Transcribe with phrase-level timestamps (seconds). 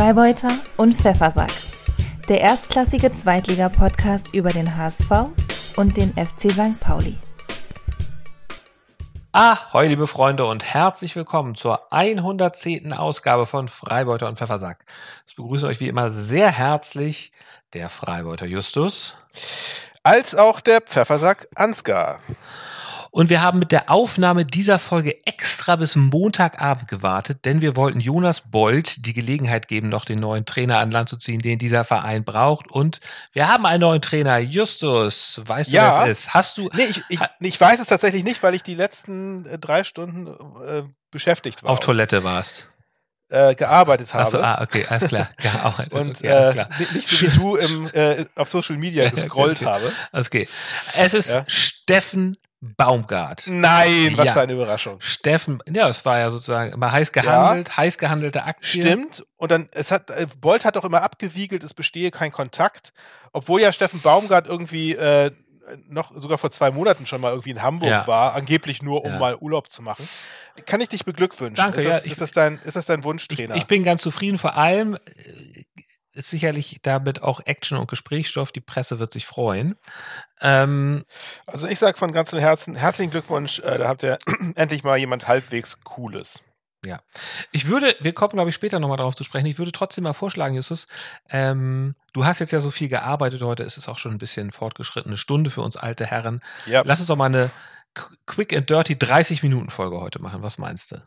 [0.00, 1.52] Freibeuter und Pfeffersack.
[2.26, 5.10] Der erstklassige Zweitliga-Podcast über den HSV
[5.76, 6.80] und den FC St.
[6.80, 7.18] Pauli.
[9.32, 12.94] Ahoi, liebe Freunde und herzlich willkommen zur 110.
[12.94, 14.86] Ausgabe von Freibeuter und Pfeffersack.
[15.28, 17.30] Ich begrüße euch wie immer sehr herzlich
[17.74, 19.18] der Freibeuter Justus.
[20.02, 22.20] Als auch der Pfeffersack Ansgar.
[23.10, 28.00] Und wir haben mit der Aufnahme dieser Folge extra bis Montagabend gewartet, denn wir wollten
[28.00, 31.84] Jonas Bold die Gelegenheit geben, noch den neuen Trainer an Land zu ziehen, den dieser
[31.84, 32.70] Verein braucht.
[32.70, 33.00] Und
[33.32, 34.38] wir haben einen neuen Trainer.
[34.38, 36.02] Justus, weißt du, Ja.
[36.04, 36.34] wer es ist?
[36.34, 39.58] Hast du Nee, ich, ich, ich weiß es tatsächlich nicht, weil ich die letzten äh,
[39.58, 40.26] drei Stunden
[40.64, 41.70] äh, beschäftigt war.
[41.70, 42.68] auf Toilette warst?
[43.30, 44.24] äh, gearbeitet habe.
[44.24, 45.30] Achso, ah, okay, alles klar.
[45.64, 46.68] Auch, und okay, alles äh, klar.
[46.78, 49.66] nicht nicht so wie du im, äh, auf Social Media gescrollt okay.
[49.66, 49.92] habe.
[50.12, 50.48] Okay.
[50.96, 51.44] Es ist Ja.
[51.90, 52.36] Steffen
[52.76, 53.44] Baumgart.
[53.46, 54.32] Nein, was Ja.
[54.34, 54.96] für eine Überraschung.
[55.00, 58.82] Steffen, ja, es war ja sozusagen immer heiß gehandelt, heiß gehandelte Aktie.
[58.82, 59.24] Stimmt.
[59.36, 62.92] Und dann, es hat, äh, Bolt hat doch immer abgewiegelt, es bestehe kein Kontakt.
[63.32, 65.30] Obwohl ja Steffen Baumgart irgendwie äh,
[65.88, 68.06] noch sogar vor zwei Monaten schon mal irgendwie in Hamburg Ja.
[68.06, 69.18] war, angeblich nur um Ja.
[69.18, 70.06] mal Urlaub zu machen.
[70.66, 71.54] Kann ich dich beglückwünschen?
[71.64, 73.54] Danke, ist ja, das, ich- ist das dein, ist das dein Ich, Wunschtrainer?
[73.54, 74.98] ich bin ganz zufrieden, vor allem äh,
[76.12, 78.52] ist sicherlich damit auch Action und Gesprächsstoff.
[78.52, 79.76] Die Presse wird sich freuen.
[80.40, 81.04] Ähm,
[81.46, 84.18] Also ich sage von ganzem Herzen herzlichen Glückwunsch, äh, da habt ihr
[84.56, 86.42] endlich mal jemand halbwegs Cooles.
[86.84, 87.00] ja.
[87.52, 89.46] Ich würde, wir kommen, glaube ich, später nochmal darauf zu sprechen.
[89.46, 90.86] Ich würde trotzdem mal vorschlagen, Justus,
[91.28, 93.62] ähm, du hast jetzt ja so viel gearbeitet heute.
[93.64, 96.40] Es ist auch schon ein bisschen fortgeschrittene Stunde für uns alte Herren.
[96.66, 96.82] Ja.
[96.84, 97.50] Lass uns doch mal eine
[97.96, 100.42] Qu- Quick and Dirty 30 Minuten Folge heute machen.
[100.42, 101.02] Was meinst du?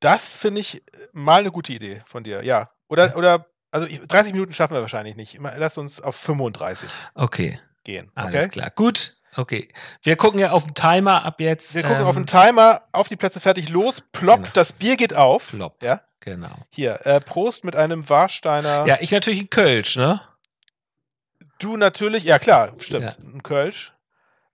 [0.00, 2.70] Das finde ich mal eine gute Idee von dir, ja.
[2.88, 5.38] Oder, oder, also ich, 30 Minuten schaffen wir wahrscheinlich nicht.
[5.40, 8.10] Lass uns auf 35 Okay, gehen.
[8.14, 8.48] alles Okay?
[8.48, 8.70] klar.
[8.70, 9.16] Gut.
[9.36, 9.68] Okay.
[10.02, 11.74] Wir gucken ja auf den Timer ab jetzt.
[11.76, 14.50] Wir gucken ähm, auf den Timer, auf die Plätze fertig, los, plopp, Genau.
[14.54, 15.44] das Bier geht auf.
[15.44, 15.80] Flop.
[15.82, 16.50] Ja, Genau.
[16.70, 18.86] hier, äh, Prost mit einem Warsteiner.
[18.86, 20.20] Ja, ich natürlich in Kölsch, ne?
[21.60, 23.24] Du natürlich, ja klar, stimmt, Ja.
[23.24, 23.92] ein Kölsch.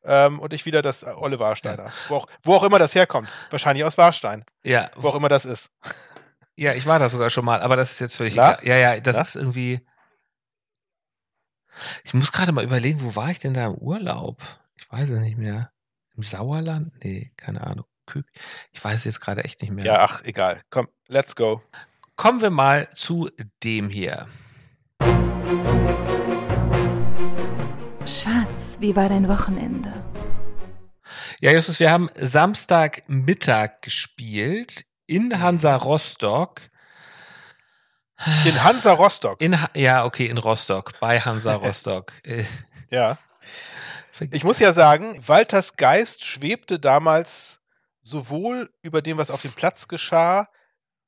[0.04, 1.86] Ähm, und ich wieder das Olle Warsteiner.
[2.08, 3.28] Wo, auch, wo auch immer das herkommt.
[3.50, 4.44] Wahrscheinlich aus Warstein.
[4.64, 5.70] Ja, Wo auch immer das ist.
[6.58, 8.54] Ja, ich war da sogar schon mal, aber das ist jetzt völlig Na?
[8.54, 8.66] egal.
[8.66, 9.22] Ja, ja, das Na?
[9.22, 9.80] ist irgendwie.
[12.04, 14.42] Ich muss gerade mal überlegen, wo war ich denn da im Urlaub?
[14.76, 15.70] Ich weiß es nicht mehr.
[16.16, 16.92] Im Sauerland?
[17.04, 17.84] Nee, keine Ahnung.
[18.72, 19.84] Ich weiß es jetzt gerade echt nicht mehr.
[19.84, 20.62] Ja, ach, egal.
[20.70, 21.62] Komm, let's go.
[22.14, 23.28] Kommen wir mal zu
[23.62, 24.26] dem hier.
[28.06, 29.92] Schatz, wie war dein Wochenende?
[31.40, 36.60] Ja, Justus, wir haben Samstagmittag gespielt in Hansa Rostock.
[38.44, 39.40] In Hansa Rostock.
[39.40, 42.12] In, ja, okay, in Rostock, bei Hansa Rostock.
[42.24, 42.44] Äh,
[42.90, 43.18] Ja.
[44.30, 47.60] Ich muss ja sagen, Walters Geist schwebte damals
[48.02, 50.48] sowohl über dem, was auf dem Platz geschah,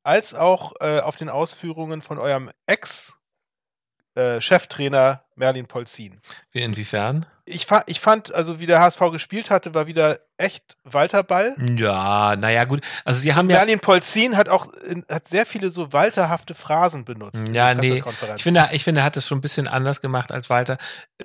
[0.03, 6.21] als auch äh, auf den Ausführungen von eurem Ex-Cheftrainer Merlin Polzin.
[6.53, 7.25] Wie inwiefern?
[7.49, 11.57] Ich, fa ich fand, also wie der HSV gespielt hatte, war wieder echt Walterball.
[11.77, 12.81] Ja, naja, gut.
[13.05, 13.57] Also sie haben ja.
[13.57, 14.69] Merlin Polzin hat auch
[15.09, 17.49] hat sehr viele so walterhafte Phrasen benutzt.
[17.49, 18.03] in Ja, der nee.
[18.37, 20.79] Ich finde, ich finde, er hat es schon ein bisschen anders gemacht als Walter.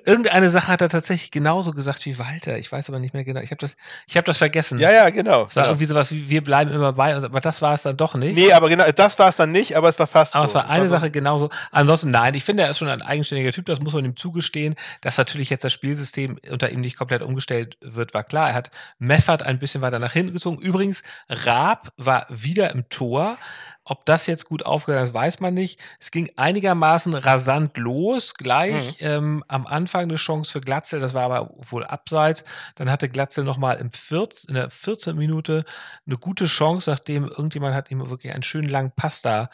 [0.04, 2.58] Irgendeine Sache hat er tatsächlich genauso gesagt wie Walter.
[2.58, 3.40] Ich weiß aber nicht mehr genau.
[3.40, 3.76] Ich habe das,
[4.06, 4.80] ich habe das vergessen.
[4.80, 5.44] ja, ja, genau.
[5.44, 5.72] Es war genau.
[5.74, 8.34] irgendwie sowas wie, wir bleiben immer bei, uns, aber das war es dann doch nicht.
[8.34, 10.58] Nee, aber genau, das war es dann nicht, aber es war fast Aber so.
[10.58, 10.90] es war eine so.
[10.90, 11.50] Sache genauso.
[11.70, 14.74] Ansonsten nein, ich finde, er ist schon ein eigenständiger Typ, das muss man ihm zugestehen.
[15.02, 16.13] Dass natürlich jetzt das Spielsystem
[16.50, 18.48] unter ihm nicht komplett umgestellt wird, war klar.
[18.48, 20.60] Er hat Meffert ein bisschen weiter nach hinten gezogen.
[20.60, 23.38] Übrigens, Raab war wieder im Tor.
[23.86, 25.78] Ob das jetzt gut aufgegangen ist, weiß man nicht.
[26.00, 28.34] Es ging einigermaßen rasant los.
[28.34, 32.44] Gleich ähm, am Anfang eine Chance für Glatzel, das war aber wohl abseits.
[32.76, 35.14] Dann hatte Glatzel nochmal im 14, in der 14.
[35.16, 35.64] Minute
[36.06, 39.50] eine gute Chance, nachdem irgendjemand hat ihm wirklich einen schönen langen Pass da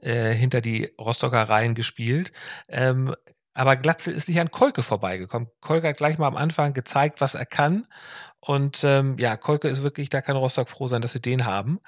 [0.00, 2.32] äh, hinter die Rostocker Reihen gespielt.
[2.68, 3.14] Ähm,
[3.54, 5.48] aber Glatzel ist nicht an Kolke vorbeigekommen.
[5.60, 7.86] Kolke hat gleich mal am Anfang gezeigt, was er kann.
[8.40, 11.80] Und ähm, ja, Kolke ist wirklich, da kann Rostock froh sein, dass sie den haben.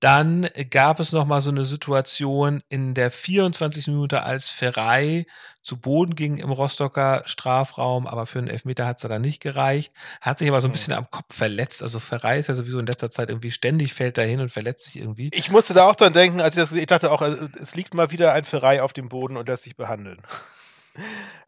[0.00, 3.88] Dann gab es noch mal so eine Situation in der 24.
[3.88, 5.26] Minute, als Ferrei
[5.60, 9.92] zu Boden ging im Rostocker Strafraum, aber für einen Elfmeter hat es dann nicht gereicht.
[10.20, 11.82] Hat sich aber so ein bisschen am Kopf verletzt.
[11.82, 14.84] Also Ferrei ist ja sowieso in letzter Zeit irgendwie ständig fällt da hin und verletzt
[14.84, 15.30] sich irgendwie.
[15.32, 17.94] Ich musste da auch dran denken, als ich das ich dachte auch, also, es liegt
[17.94, 20.22] mal wieder ein Ferrei auf dem Boden und lässt sich behandeln.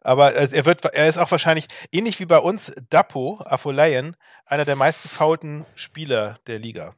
[0.00, 4.16] Aber äh, er wird, er ist auch wahrscheinlich, ähnlich wie bei uns, Dapo, Afolayan,
[4.46, 6.94] einer der meisten faulten Spieler der Liga.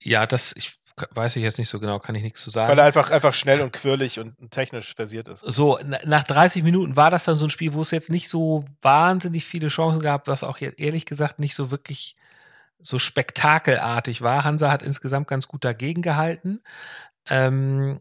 [0.00, 0.72] Ja, das ich
[1.12, 2.70] weiß ich jetzt nicht so genau, kann ich nichts zu sagen.
[2.70, 5.40] Weil er einfach, einfach schnell und quirlig und technisch versiert ist.
[5.40, 8.28] so, na- nach 30 Minuten war das dann so ein Spiel, wo es jetzt nicht
[8.28, 12.16] so wahnsinnig viele Chancen gab, was auch jetzt ehrlich gesagt nicht so wirklich
[12.78, 14.44] so spektakelartig war.
[14.44, 16.60] Hansa hat insgesamt ganz gut dagegen gehalten.
[17.28, 18.00] Ähm,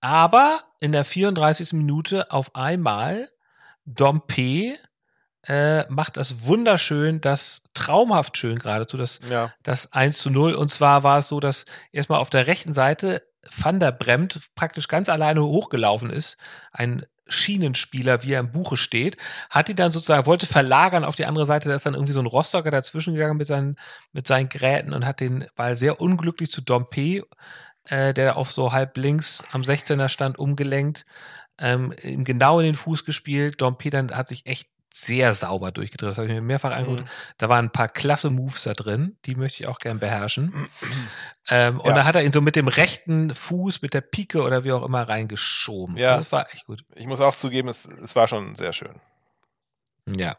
[0.00, 1.72] Aber in der 34.
[1.74, 3.28] Minute auf einmal
[3.84, 4.76] Dompe
[5.46, 9.52] äh, macht das wunderschön, das traumhaft schön geradezu, das, Ja.
[9.62, 10.54] das 1 zu 0.
[10.54, 13.22] Und zwar war es so, dass erstmal auf der rechten Seite
[13.56, 16.36] Van der Bremt praktisch ganz alleine hochgelaufen ist.
[16.72, 19.16] Ein Schienenspieler, wie er im Buche steht,
[19.48, 22.20] hat die dann sozusagen, wollte verlagern auf die andere Seite, da ist dann irgendwie so
[22.20, 23.76] ein Rostocker dazwischen gegangen mit seinen,
[24.12, 27.22] mit seinen Geräten und hat den Ball sehr unglücklich zu Dompe,
[27.84, 31.04] äh, der auf so halb links am 16er stand, umgelenkt,
[31.58, 33.60] ähm, ihm genau in den Fuß gespielt.
[33.60, 36.10] Dompe dann hat sich echt sehr sauber durchgedreht.
[36.10, 37.02] Das habe ich mir mehrfach angeguckt.
[37.02, 37.08] Mhm.
[37.38, 40.52] Da waren ein paar klasse Moves da drin, die möchte ich auch gern beherrschen.
[41.50, 41.94] ähm, und Ja.
[41.96, 44.84] da hat er ihn so mit dem rechten Fuß, mit der Pike oder wie auch
[44.84, 45.96] immer reingeschoben.
[45.96, 46.16] Ja.
[46.16, 46.84] Das war echt gut.
[46.96, 48.94] Ich muss auch zugeben, es, es war schon sehr schön.
[50.06, 50.36] Ja.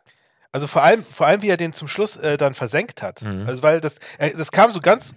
[0.52, 3.22] Also vor allem, vor allem, wie er den zum Schluss äh, dann versenkt hat.
[3.22, 3.48] Mhm.
[3.48, 5.14] Also weil das, äh, das kam so ganz,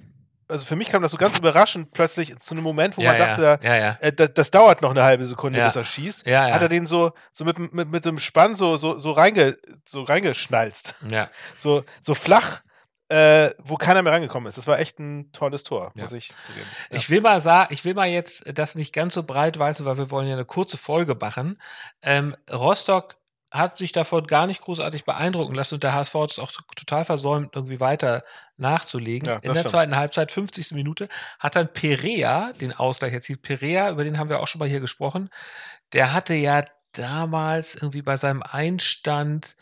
[0.49, 3.21] also für mich kam das so ganz überraschend plötzlich zu einem Moment, wo ja, man
[3.21, 6.27] ja, dachte, ja, äh, das, das dauert noch eine halbe Sekunde, bis er schießt.
[6.27, 9.57] Hat er den so, so mit, mit, mit dem Spann so, so, so, reinge,
[9.87, 10.95] so reingeschnalzt.
[11.11, 11.29] ja.
[11.57, 12.61] So, so flach,
[13.09, 14.59] äh, wo keiner mehr rangekommen ist.
[14.59, 16.67] Das war echt ein tolles Tor, muss ich zugeben.
[16.91, 19.99] Ich will mal sagen, ich will mal jetzt das nicht ganz so breit weisen, weil
[19.99, 21.61] wir wollen ja eine kurze Folge machen.
[22.03, 23.17] Ähm, Rostock
[23.55, 27.05] hat sich davon gar nicht großartig beeindrucken lassen und der HSV hat es auch total
[27.05, 28.23] versäumt, irgendwie weiter
[28.57, 29.29] nachzulegen.
[29.29, 29.71] Ja, In der stimmt.
[29.71, 30.73] zweiten Halbzeit, 50.
[30.73, 31.09] Minute,
[31.39, 33.43] hat dann Perea den Ausgleich erzielt.
[33.43, 35.31] Perea, über den haben wir auch schon mal hier gesprochen,
[35.93, 39.57] der hatte ja damals irgendwie bei seinem Einstand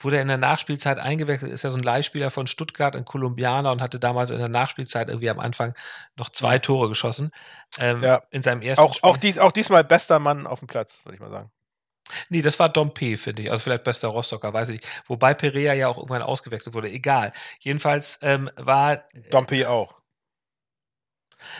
[0.00, 3.72] wurde er in der Nachspielzeit eingewechselt, ist ja so ein Leihspieler von Stuttgart, ein Kolumbianer
[3.72, 5.74] und hatte damals in der Nachspielzeit irgendwie am Anfang
[6.16, 7.32] noch zwei Tore geschossen.
[7.78, 8.22] Ähm, Ja.
[8.30, 9.10] In seinem ersten Auch, Spiel.
[9.10, 11.50] auch, dies, auch diesmal bester Mann auf dem Platz, würde ich mal sagen.
[12.28, 13.50] Nee, das war Dompe, finde ich.
[13.50, 15.02] Also vielleicht bester Rostocker, weiß ich nicht.
[15.06, 16.90] Wobei Perea ja auch irgendwann ausgewechselt wurde.
[16.90, 17.32] Egal.
[17.60, 20.00] Jedenfalls ähm, war, Dompe auch.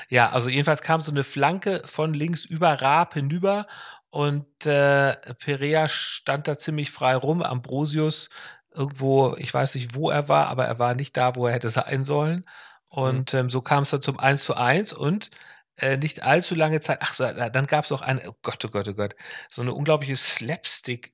[0.09, 3.67] ja, also jedenfalls kam so eine Flanke von links über Raab hinüber
[4.11, 7.43] und äh, Perea stand da ziemlich frei rum.
[7.43, 8.31] Ambrosius
[8.75, 11.69] irgendwo, ich weiß nicht, wo er war, aber er war nicht da, wo er hätte
[11.69, 12.47] sein sollen.
[12.89, 15.31] Und ähm, so kam es dann zum 1 zu 1 und
[15.79, 18.65] äh, nicht allzu lange Zeit, ach so, da- dann gab es auch eine, oh Gott,
[18.65, 19.15] oh Gott, oh Gott,
[19.51, 21.13] so eine unglaubliche Slapstick-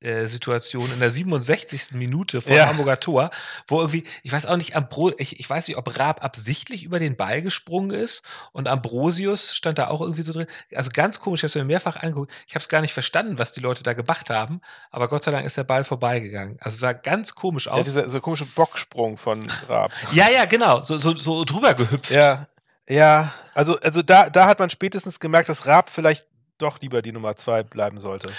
[0.00, 1.92] äh, Situation in der 67.
[1.92, 2.66] Minute vom Ja.
[2.66, 3.30] Hamburger Tor,
[3.68, 6.98] wo irgendwie, ich weiß auch nicht, Ambro ich, ich weiß nicht, ob Raab absichtlich über
[6.98, 8.22] den Ball gesprungen ist
[8.52, 10.46] und Ambrosius stand da auch irgendwie so drin.
[10.74, 12.30] Also ganz komisch, ich habe mir mehrfach angeguckt.
[12.46, 15.30] Ich habe es gar nicht verstanden, was die Leute da gemacht haben, aber Gott sei
[15.30, 16.58] Dank ist der Ball vorbeigegangen.
[16.60, 17.86] Also sah ganz komisch Ja, aus.
[17.86, 19.90] dieser so komische Bocksprung von Raab.
[20.12, 22.10] Ja, ja, genau, so, so, so drüber gehüpft.
[22.10, 22.46] Ja,
[22.88, 23.32] ja.
[23.54, 26.26] Also, also da, da hat man spätestens gemerkt, dass Raab vielleicht
[26.58, 28.30] doch lieber die Nummer zwei bleiben sollte.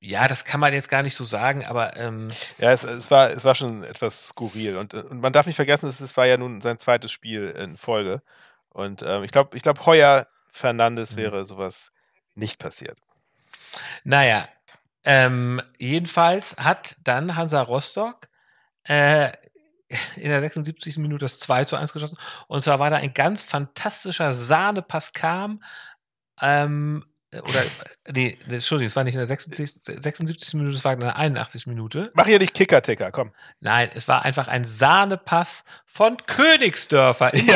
[0.00, 3.30] Ja, das kann man jetzt gar nicht so sagen, aber ähm, Ja, es, es, war,
[3.30, 4.76] es war schon etwas skurril.
[4.76, 7.76] Und, und man darf nicht vergessen, es, es war ja nun sein zweites Spiel in
[7.78, 8.20] Folge.
[8.68, 11.16] Und ähm, ich glaube, ich glaub, Heuer Fernandes Mhm.
[11.16, 11.90] wäre sowas
[12.34, 12.98] nicht passiert.
[14.04, 14.46] Naja,
[15.04, 18.28] ähm, jedenfalls hat dann Hansa Rostock
[18.84, 19.30] äh,
[20.16, 20.98] in der 76.
[20.98, 22.18] Minute das 2 zu 1 geschossen.
[22.48, 25.62] Und zwar war da ein ganz fantastischer Sahnepass kam.
[26.40, 27.04] Ähm,
[27.42, 27.62] oder,
[28.12, 29.80] nee, nee, Entschuldigung, es war nicht in der 76.
[30.02, 30.54] 76.
[30.54, 31.66] Minute, es war in der 81.
[31.66, 32.10] Minute.
[32.14, 33.32] Mach hier nicht Kicker-Ticker, komm.
[33.60, 37.48] Nein, es war einfach ein Sahnepass von Königsdörfer in,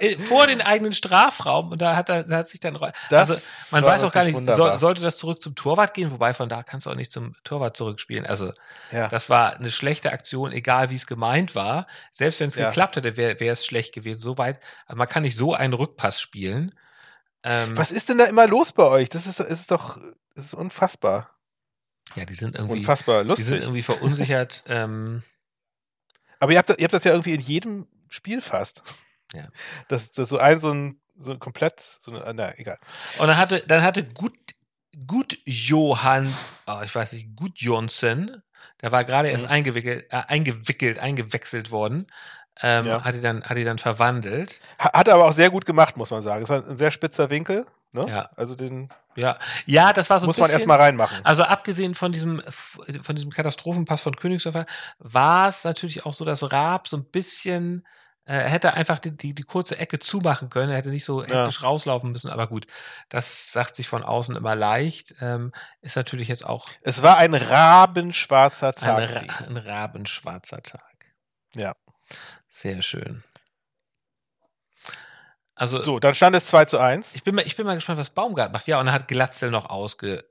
[0.00, 2.78] in, vor den eigenen Strafraum und da hat er da hat sich dann
[3.10, 3.36] Das also
[3.70, 4.78] man weiß auch gar nicht wunderbar.
[4.78, 7.76] sollte das zurück zum Torwart gehen, wobei von da kannst du auch nicht zum Torwart
[7.76, 8.26] zurückspielen.
[8.26, 8.52] Also
[8.92, 9.08] Ja.
[9.08, 11.86] das war eine schlechte Aktion, egal wie es gemeint war.
[12.12, 12.68] Selbst wenn es Ja.
[12.68, 14.20] geklappt hätte, wäre wäre es schlecht gewesen.
[14.20, 16.74] Soweit, also man kann nicht so einen Rückpass spielen.
[17.46, 19.08] Ähm, Was ist denn da immer los bei euch?
[19.08, 19.98] Das ist, ist doch
[20.34, 21.30] das ist unfassbar.
[22.14, 23.46] Ja, die sind irgendwie, Unfassbar die lustig.
[23.46, 24.64] sind irgendwie verunsichert.
[24.68, 25.22] ähm,
[26.38, 28.82] Aber ihr habt, das- ihr habt das ja irgendwie in jedem Spiel fast.
[29.34, 29.48] Ja.
[29.88, 32.78] Das, das so ein, so ein, so ein komplett, so eine, na, egal.
[33.18, 34.34] Und dann hatte, dann hatte gut,
[35.06, 36.32] gut Johann,
[36.66, 38.42] oh, ich weiß nicht, gut Jonsson,
[38.82, 39.50] der war gerade erst Mhm.
[39.50, 42.06] eingewickelt, äh, eingewickelt, eingewechselt worden,
[42.62, 43.04] ähm, Ja.
[43.04, 44.60] hat die dann, hat die dann verwandelt.
[44.78, 46.42] Ha- Hat er aber auch sehr gut gemacht, muss man sagen.
[46.44, 47.66] Es war ein sehr spitzer Winkel.
[47.92, 48.04] Ne?
[48.08, 48.30] Ja.
[48.36, 51.18] Also den Ja, ja, das war so ein muss man bisschen, erstmal reinmachen.
[51.24, 54.66] Also abgesehen von diesem, von diesem Katastrophenpass von Königsdörfer,
[54.98, 57.86] war es natürlich auch so, dass Raab so ein bisschen,
[58.26, 61.42] äh, hätte einfach die, die, die kurze Ecke zumachen können, er hätte nicht so Ja.
[61.44, 62.66] hektisch rauslaufen müssen, aber gut,
[63.08, 67.32] das sagt sich von außen immer leicht, ähm, ist natürlich jetzt auch Es war ein
[67.32, 68.98] rabenschwarzer Tag.
[68.98, 70.82] ein, Ra ein rabenschwarzer Tag.
[71.54, 71.74] Ja.
[72.56, 73.22] Sehr schön.
[75.54, 77.14] Also, So, dann stand es 2 zu 1.
[77.14, 78.66] ich bin, mal, ich bin mal gespannt, was Baumgart macht.
[78.66, 80.24] Ja, und dann hat Glatzel noch ausge,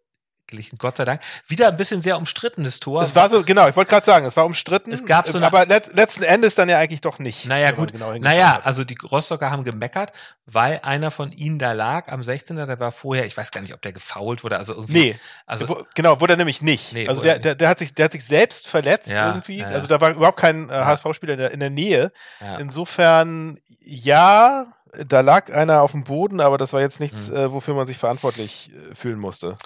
[0.46, 1.22] ausgeglichen, Gott sei Dank.
[1.48, 3.02] Wieder ein bisschen sehr umstrittenes Tor.
[3.04, 4.92] Es war so, genau, ich wollte gerade sagen, es war umstritten.
[4.92, 7.46] Es gab so eine- aber let, letzten Endes dann ja eigentlich doch nicht.
[7.46, 7.92] Naja, gut.
[7.92, 8.66] genau naja, hat.
[8.66, 10.12] also die Rostocker haben gemeckert,
[10.46, 13.74] weil einer von ihnen da lag am 16er, der war vorher, ich weiß gar nicht,
[13.74, 14.94] ob der gefault wurde, also irgendwie.
[14.94, 16.94] Nee, Also, Wo- genau, wurde er nämlich nicht.
[16.94, 19.58] Nee, also er der, der, der, hat sich, der hat sich selbst verletzt Ja, irgendwie.
[19.60, 19.68] ja.
[19.68, 22.12] Also da war überhaupt kein äh, HSV-Spieler in der, in der Nähe.
[22.40, 22.58] ja.
[22.58, 24.68] Insofern, ja,
[25.08, 27.36] da lag einer auf dem Boden, aber das war jetzt nichts, Hm.
[27.36, 29.58] äh, wofür man sich verantwortlich äh, fühlen musste.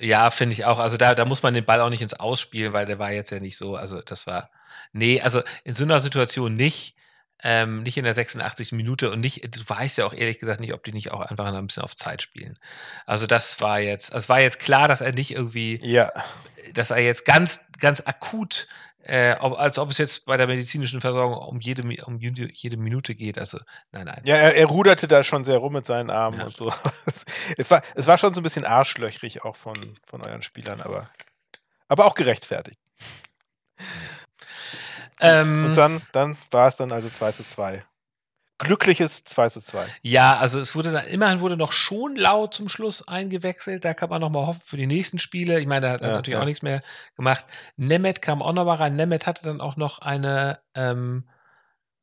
[0.00, 0.78] Ja, finde ich auch.
[0.78, 3.30] Also da, da muss man den Ball auch nicht ins Ausspielen, weil der war jetzt
[3.30, 4.50] ja nicht so, also das war,
[4.92, 6.96] nee, also in so einer Situation nicht,
[7.42, 8.72] ähm, nicht in der 86.
[8.72, 11.46] Minute und nicht, du weißt ja auch ehrlich gesagt nicht, ob die nicht auch einfach
[11.46, 12.58] ein bisschen auf Zeit spielen.
[13.04, 16.12] Also das war jetzt, es war jetzt klar, dass er nicht irgendwie, Ja,
[16.74, 18.68] dass er jetzt ganz, ganz akut,
[19.08, 22.76] äh, ob, als ob es jetzt bei der medizinischen Versorgung um jede, um jede, jede
[22.76, 23.38] Minute geht.
[23.38, 23.58] Also
[23.92, 24.20] nein, nein.
[24.24, 26.46] ja er, er ruderte da schon sehr rum mit seinen Armen Ja.
[26.46, 26.72] und so.
[27.56, 31.08] es, war, es war schon so ein bisschen arschlöchrig auch von, von euren Spielern, aber,
[31.88, 32.80] aber auch gerechtfertigt.
[35.20, 37.84] Ähm, Und dann, dann war es dann also 2 zu 2.
[38.58, 39.84] Glückliches 2 zu 2.
[40.02, 43.84] Ja, also es wurde dann, immerhin wurde noch schon laut zum Schluss eingewechselt.
[43.84, 45.60] Da kann man noch mal hoffen für die nächsten Spiele.
[45.60, 46.40] Ich meine, da hat er Ja, natürlich ja.
[46.40, 46.82] auch nichts mehr
[47.16, 47.44] gemacht.
[47.76, 48.96] Nemeth kam auch noch mal rein.
[48.96, 51.28] Nemeth hatte dann auch noch eine, ähm,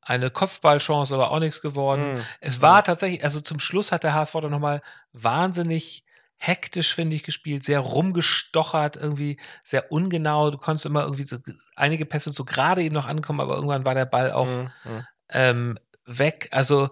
[0.01, 2.15] eine Kopfballchance, aber auch nichts geworden.
[2.15, 2.25] Mhm.
[2.41, 4.81] Es war tatsächlich, also zum Schluss hat der HSV dann noch mal
[5.11, 6.03] wahnsinnig
[6.35, 10.51] hektisch, finde ich, gespielt, sehr rumgestochert, irgendwie sehr ungenau.
[10.51, 11.37] Du konntest immer irgendwie so
[11.77, 14.45] einige Pässe so gerade eben noch ankommen, aber irgendwann war der Ball auch.
[14.47, 14.71] Mhm.
[15.29, 16.49] ähm, weg.
[16.51, 16.89] Also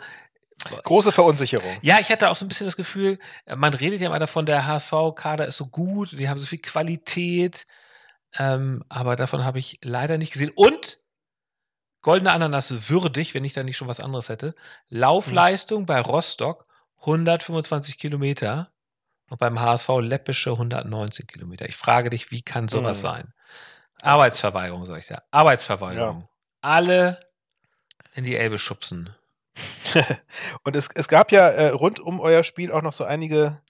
[0.83, 1.75] Große Verunsicherung.
[1.81, 4.45] ja, ich hatte auch so ein bisschen das Gefühl, äh, man redet ja immer davon,
[4.45, 7.65] der HSV-Kader ist so gut, die haben so viel Qualität,
[8.37, 10.51] ähm, aber davon habe ich leider nicht gesehen.
[10.55, 10.99] Und
[12.03, 14.53] Goldene Ananas würdig, wenn ich da nicht schon was anderes hätte.
[14.89, 16.65] Laufleistung bei Rostock
[17.01, 18.71] 125 Kilometer
[19.29, 21.67] und beim HSV läppische 119 Kilometer.
[21.69, 23.01] Ich frage dich, wie kann sowas Mhm.
[23.07, 23.33] sein?
[24.03, 25.21] Arbeitsverweigerung, sag ich da.
[25.31, 26.27] Arbeitsverweigerung.
[26.61, 27.19] Alle
[28.13, 29.15] in die Elbe schubsen.
[30.63, 33.61] Und es, es gab ja äh, rund um euer Spiel auch noch so einige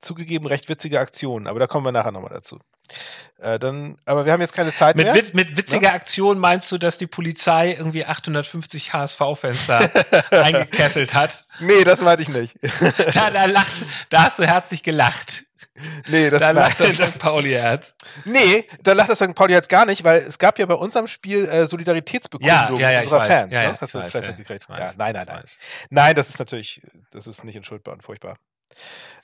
[0.00, 2.60] zugegeben recht witzige Aktionen, aber da kommen wir nachher nochmal dazu.
[3.38, 5.14] Äh, dann, aber wir haben jetzt keine Zeit Mit, mehr.
[5.14, 9.90] witz, mit witziger Aktion meinst du, dass die Polizei irgendwie 850 HSV-Fenster
[10.30, 11.44] eingekesselt hat?
[11.60, 12.56] Nee, das meinte ich nicht.
[13.14, 15.45] Da, da lacht, da hast du herzlich gelacht.
[16.08, 17.18] Nee, das, Da lacht das St.
[17.18, 17.94] Pauli-Herz.
[18.24, 19.34] nee, da lacht das St.
[19.34, 22.90] Pauli jetzt gar nicht, weil es gab ja bei unserem Spiel äh, Solidaritätsbekundungen Ja, ja,
[22.90, 23.28] ja, unserer weiß.
[23.28, 23.52] Fans.
[23.52, 23.64] Ja, ne?
[23.66, 24.66] ja, Hast ich du weiß, vielleicht ja, mitgekriegt?
[24.68, 25.44] ich Ja, nein, nein, nein.
[25.90, 28.36] Nein, das ist natürlich, das ist nicht entschuldbar und furchtbar.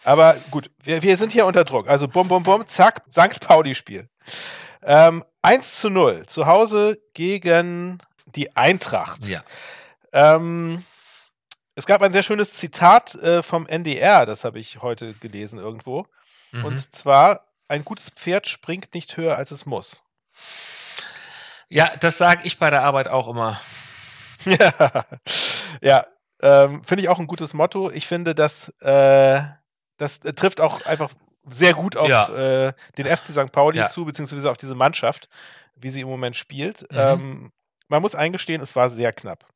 [0.04, 1.88] Aber gut, wir, wir sind hier unter Druck.
[1.88, 3.40] Also bum, bum, bum, zack, St.
[3.40, 4.08] Pauli-Spiel.
[4.82, 9.26] Ähm, 1 zu 0, zu Hause gegen die Eintracht.
[9.26, 9.42] Ja.
[10.12, 10.84] Ähm,
[11.74, 16.06] es gab ein sehr schönes Zitat äh, vom NDR, das habe ich heute gelesen irgendwo.
[16.52, 16.64] Mhm.
[16.64, 20.02] Und zwar, ein gutes Pferd springt nicht höher, als es muss.
[21.68, 23.60] ja, das sage ich bei der Arbeit auch immer.
[24.44, 25.04] ja,
[25.80, 26.06] ja
[26.42, 27.90] ähm, finde ich auch ein gutes Motto.
[27.90, 29.42] Ich finde, dass äh,
[29.96, 31.10] das äh, trifft auch einfach
[31.48, 32.28] sehr gut auf Ja.
[32.68, 33.52] äh, den FC St.
[33.52, 33.88] Pauli Ja.
[33.88, 35.28] zu, beziehungsweise auf diese Mannschaft,
[35.74, 36.82] wie sie im Moment spielt.
[36.92, 36.98] Mhm.
[36.98, 37.52] Ähm,
[37.88, 39.46] man muss eingestehen, es war sehr knapp.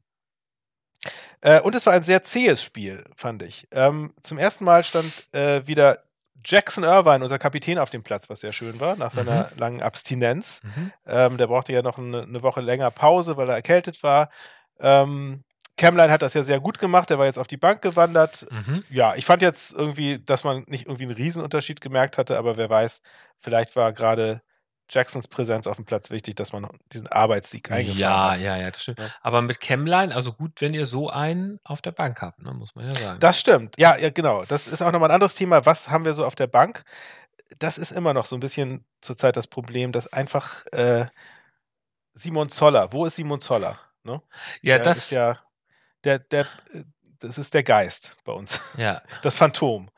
[1.40, 3.68] Äh, und es war ein sehr zähes Spiel, fand ich.
[3.70, 6.02] Ähm, zum ersten Mal stand äh, wieder
[6.46, 10.60] Jackson Irvine, unser Kapitän, auf dem Platz, was sehr schön war, nach seiner langen Abstinenz.
[10.62, 10.92] Mhm.
[11.06, 14.30] Ähm, der brauchte ja noch eine, eine Woche länger Pause, weil er erkältet war.
[14.78, 15.42] Ähm,
[15.76, 18.46] Camline hat das ja sehr gut gemacht, der war jetzt auf die Bank gewandert.
[18.50, 18.82] Mhm.
[18.88, 22.70] Ja, ich fand jetzt irgendwie, dass man nicht irgendwie einen Riesenunterschied gemerkt hatte, aber wer
[22.70, 23.02] weiß,
[23.40, 24.40] vielleicht war gerade
[24.88, 28.40] Jacksons Präsenz auf dem Platz wichtig, dass man diesen Arbeitssieg eingefahren Ja, hat.
[28.40, 29.00] ja, ja, das stimmt.
[29.00, 29.06] Ja.
[29.20, 32.74] Aber mit Chemline, also gut, wenn ihr so einen auf der Bank habt, ne, muss
[32.74, 33.18] man ja sagen.
[33.20, 33.74] Das stimmt.
[33.78, 34.44] Ja, ja, genau.
[34.44, 35.66] Das ist auch nochmal ein anderes Thema.
[35.66, 36.84] Was haben wir so auf der Bank?
[37.58, 41.06] Das ist immer noch so ein bisschen zurzeit das Problem, dass einfach äh,
[42.14, 43.78] Simon Zoller, wo ist Simon Zoller?
[44.04, 44.22] Ne?
[44.62, 45.38] ja, Der das, ist ja,
[46.04, 46.84] der, der, äh,
[47.18, 49.02] das ist der Geist bei uns, ja.
[49.22, 49.90] das Phantom.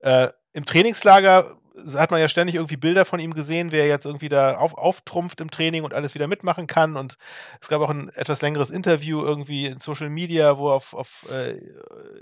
[0.00, 1.56] Äh, Im Trainingslager
[1.94, 5.40] hat man ja ständig irgendwie Bilder von ihm gesehen, wer jetzt irgendwie da auf, auftrumpft
[5.40, 6.96] im Training und alles wieder mitmachen kann.
[6.96, 7.16] Und
[7.60, 11.26] es gab auch ein etwas längeres Interview irgendwie in Social Media, wo er auf, auf
[11.32, 11.58] äh,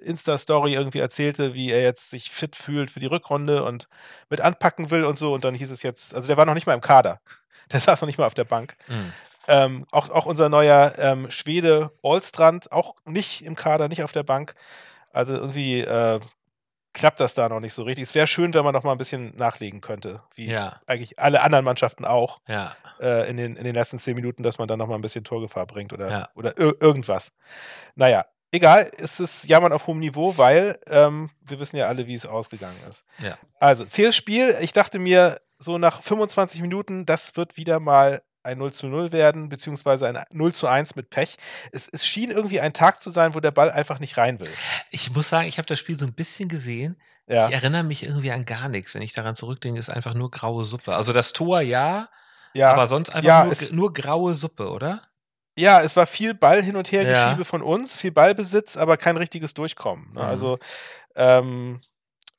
[0.02, 3.88] Insta-Story irgendwie erzählte, wie er jetzt sich fit fühlt für die Rückrunde und
[4.30, 5.34] mit anpacken will und so.
[5.34, 7.20] Und dann hieß es jetzt, also der war noch nicht mal im Kader.
[7.72, 8.76] Der saß noch nicht mal auf der Bank.
[8.86, 9.12] Mhm.
[9.48, 14.22] Ähm, auch, auch unser neuer ähm, Schwede Olstrand, auch nicht im Kader, nicht auf der
[14.22, 14.54] Bank.
[15.12, 16.20] Also irgendwie äh,
[16.96, 18.04] klappt das da noch nicht so richtig.
[18.04, 21.42] Es wäre schön, wenn man noch mal ein bisschen nachlegen könnte, wie Ja, eigentlich alle
[21.42, 22.74] anderen Mannschaften auch ja.
[23.00, 25.22] äh, in, den, in den letzten zehn Minuten, dass man dann noch mal ein bisschen
[25.22, 26.28] Torgefahr bringt oder, Ja.
[26.34, 27.32] oder ir irgendwas.
[27.94, 32.14] Naja, egal, es ist Jammern auf hohem Niveau, weil ähm, wir wissen ja alle, wie
[32.14, 33.04] es ausgegangen ist.
[33.60, 34.56] Also, zähes Spiel.
[34.62, 39.12] Ich dachte mir, so nach 25 Minuten, das wird wieder mal ein 0 zu 0
[39.12, 41.36] werden, beziehungsweise ein 0 zu 1 mit Pech.
[41.72, 44.48] Es, es schien irgendwie ein Tag zu sein, wo der Ball einfach nicht rein will.
[44.90, 46.96] Ich muss sagen, ich habe das Spiel so ein bisschen gesehen.
[47.26, 47.48] Ja.
[47.48, 48.94] Ich erinnere mich irgendwie an gar nichts.
[48.94, 50.94] Wenn ich daran zurückdenke, ist einfach nur graue Suppe.
[50.94, 52.08] Also das Tor ja,
[52.54, 55.02] Ja, aber sonst einfach Ja, nur, es- nur graue Suppe, oder?
[55.58, 57.24] ja, es war viel Ball hin und her Ja.
[57.24, 60.12] Geschiebe von uns, viel Ballbesitz, aber kein richtiges Durchkommen.
[60.12, 60.20] Ne?
[60.20, 60.26] Mhm.
[60.26, 60.58] Also
[61.16, 61.80] ähm,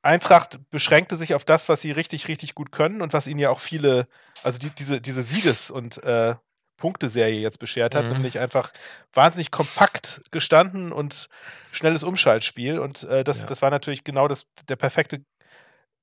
[0.03, 3.49] Eintracht beschränkte sich auf das, was sie richtig, richtig gut können und was ihnen ja
[3.49, 4.07] auch viele,
[4.43, 6.35] also die, diese, diese Sieges- und äh,
[6.77, 8.13] Punkteserie jetzt beschert hat, Mhm.
[8.13, 8.71] nämlich einfach
[9.11, 11.27] wahnsinnig kompakt gestanden und
[11.71, 12.77] schnelles Umschaltspiel.
[12.79, 13.45] Und äh, das, Ja.
[13.47, 15.23] das war natürlich genau das, der perfekte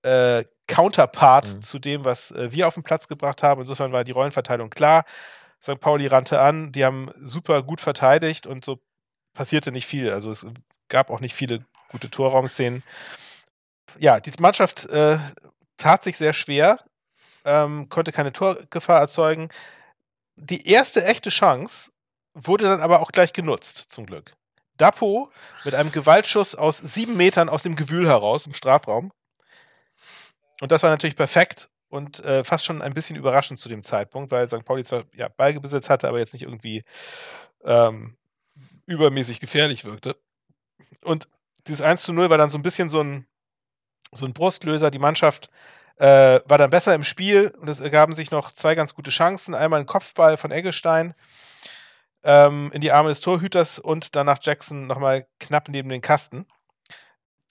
[0.03, 1.63] äh, Counterpart Mhm.
[1.63, 3.61] zu dem, was äh, wir auf den Platz gebracht haben.
[3.63, 5.05] Insofern war die Rollenverteilung klar.
[5.63, 5.81] St.
[5.81, 8.81] Pauli rannte an, die haben super gut verteidigt und so
[9.33, 10.11] passierte nicht viel.
[10.11, 10.47] Also es
[10.89, 12.83] gab auch nicht viele gute Torraumszenen.
[13.99, 15.19] Ja, die Mannschaft äh,
[15.77, 16.79] tat sich sehr schwer,
[17.45, 19.49] ähm, konnte keine Torgefahr erzeugen.
[20.37, 21.93] Die erste echte Chance
[22.35, 24.35] wurde dann aber auch gleich genutzt, zum Glück.
[24.77, 25.31] Dapo
[25.65, 29.13] mit einem Gewaltschuss aus sieben Metern aus dem Gewühl heraus im Strafraum.
[30.61, 34.33] Und das war natürlich perfekt und äh, fast schon ein bisschen überraschend zu dem Zeitpunkt,
[34.33, 34.65] weil St.
[34.65, 36.83] Pauli zwar ja, Ballbesitz hatte, aber jetzt nicht irgendwie
[37.65, 38.17] ähm,
[38.87, 40.17] übermäßig gefährlich wirkte.
[41.03, 41.29] Und
[41.67, 43.27] dieses 1 zu 0 war dann so ein bisschen so ein,
[44.15, 44.91] so ein Brustlöser.
[44.91, 45.51] Die Mannschaft
[45.97, 49.55] äh, war dann besser im Spiel und es ergaben sich noch zwei ganz gute Chancen.
[49.55, 51.15] Einmal ein Kopfball von Eggestein
[52.25, 56.47] ähm, in die Arme des Torhüters und danach Jackson nochmal knapp neben den Kasten.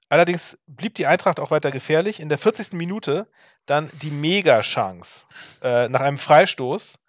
[0.09, 2.19] Allerdings blieb die Eintracht auch weiter gefährlich.
[2.19, 2.73] In der 40.
[2.73, 3.27] Minute
[3.65, 5.25] dann die Mega-Chance
[5.63, 6.99] äh, nach einem Freistoß.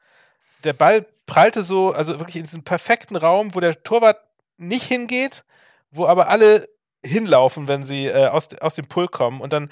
[0.63, 4.21] Der Ball prallte so, also wirklich in diesem perfekten Raum, wo der Torwart
[4.57, 5.45] nicht hingeht,
[5.91, 6.67] wo aber alle
[7.05, 9.41] hinlaufen, wenn sie äh, aus, aus dem Pull kommen.
[9.41, 9.71] Und dann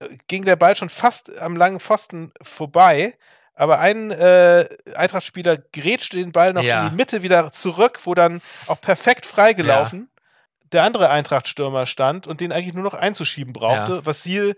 [0.00, 3.14] äh, ging der Ball schon fast am langen Pfosten vorbei.
[3.54, 6.84] Aber ein äh, Eintracht-Spieler grätschte den Ball noch Ja.
[6.84, 10.10] in die Mitte wieder zurück, wo dann auch perfekt freigelaufen
[10.72, 14.04] der andere Eintracht-Stürmer stand und den eigentlich nur noch einzuschieben brauchte.
[14.06, 14.56] Vassil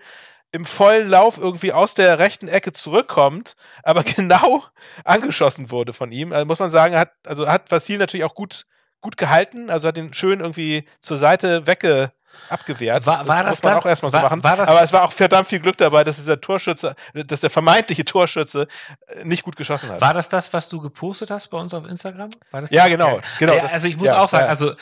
[0.51, 4.65] im vollen Lauf irgendwie aus der rechten Ecke zurückkommt, aber genau
[5.05, 6.33] angeschossen wurde von ihm.
[6.33, 8.65] Also muss man sagen, hat, also hat Vassil natürlich auch gut,
[9.03, 12.13] gut gehalten, also hat den schön irgendwie zur Seite wegge
[12.49, 13.07] abgewehrt.
[13.07, 14.45] War- war das muss man das- auch erstmal so war- machen.
[14.45, 17.51] war das- aber es war auch verdammt viel Glück dabei, dass dieser Torschütze, dass der
[17.51, 18.69] vermeintliche Torschütze
[19.09, 20.01] äh, nicht gut geschossen hat.
[20.01, 22.31] War das das, was du gepostet hast bei uns auf Instagram?
[22.53, 22.91] Das Ja, das?
[22.91, 24.51] genau, genau, Ja, das- also ich muss ja, auch sagen, ja.
[24.51, 24.73] also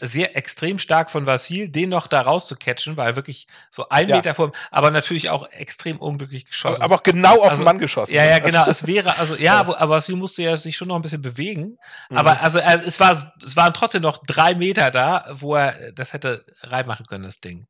[0.00, 4.08] sehr extrem stark von Vasil, den noch da rauszukatchen, weil er wirklich so ein.
[4.10, 6.82] Meter vor ihm, aber natürlich auch extrem unglücklich geschossen.
[6.82, 8.12] aber auch genau auf Also, den Mann geschossen.
[8.12, 8.66] Ja, ja, genau.
[8.66, 11.78] Es wäre, also, ja, wo, aber sie musste ja sich schon noch ein bisschen bewegen.
[12.14, 13.12] Aber also, äh, es war,
[13.44, 16.44] es waren trotzdem noch drei Meter da, wo er das hätte
[16.90, 17.66] reinmachen können, das Ding.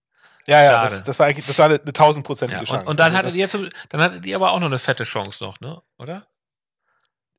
[0.47, 2.83] Ja, ja, das, das war eigentlich, das war eine, tausendprozentige Ja, Chance.
[2.83, 5.05] und, und dann Also hattet ihr, zum- dann hattet ihr aber auch noch eine fette
[5.05, 5.81] Chance noch, ne?
[5.99, 6.27] Oder?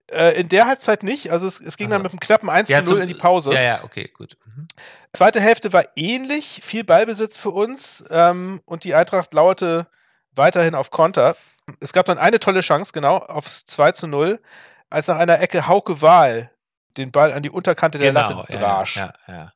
[0.10, 1.32] Äh, in der Halbzeit nicht.
[1.32, 1.94] Also es, es ging Aha.
[1.96, 3.54] dann mit einem knappen 1 zu 0 zum- in die Pause.
[3.54, 4.38] Ja, ja, okay, gut.
[4.46, 4.68] Mhm.
[5.14, 9.88] Zweite Hälfte war ähnlich, viel Ballbesitz für uns ähm, und die Eintracht lauerte
[10.34, 11.36] weiterhin auf Konter.
[11.80, 14.42] Es gab dann eine tolle Chance, genau, aufs 2 zu 0,
[14.90, 16.52] als nach einer Ecke Hauke Wahl
[16.98, 18.98] den Ball an die Unterkante der Genau, Latte ja, brasch.
[18.98, 19.54] ja, ja.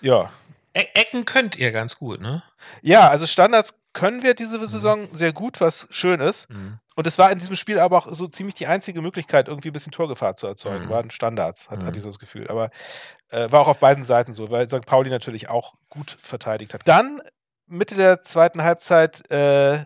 [0.00, 0.30] Ja.
[0.78, 2.42] E Ecken könnt ihr ganz gut, ne?
[2.82, 6.48] ja, also Standards können wir diese Saison sehr gut, was schön ist.
[6.50, 6.78] Mhm.
[6.94, 9.72] Und es war in diesem Spiel aber auch so ziemlich die einzige Möglichkeit, irgendwie ein
[9.72, 10.86] bisschen Torgefahr zu erzeugen.
[10.86, 10.90] Mhm.
[10.90, 11.86] Waren Standards, hat, Mhm.
[11.86, 12.48] hatte ich so das Gefühl.
[12.48, 12.70] Aber
[13.30, 14.86] äh, war auch auf beiden Seiten so, weil St.
[14.86, 16.82] Pauli natürlich auch gut verteidigt hat.
[16.86, 17.20] Dann,
[17.66, 19.84] Mitte der zweiten Halbzeit, äh,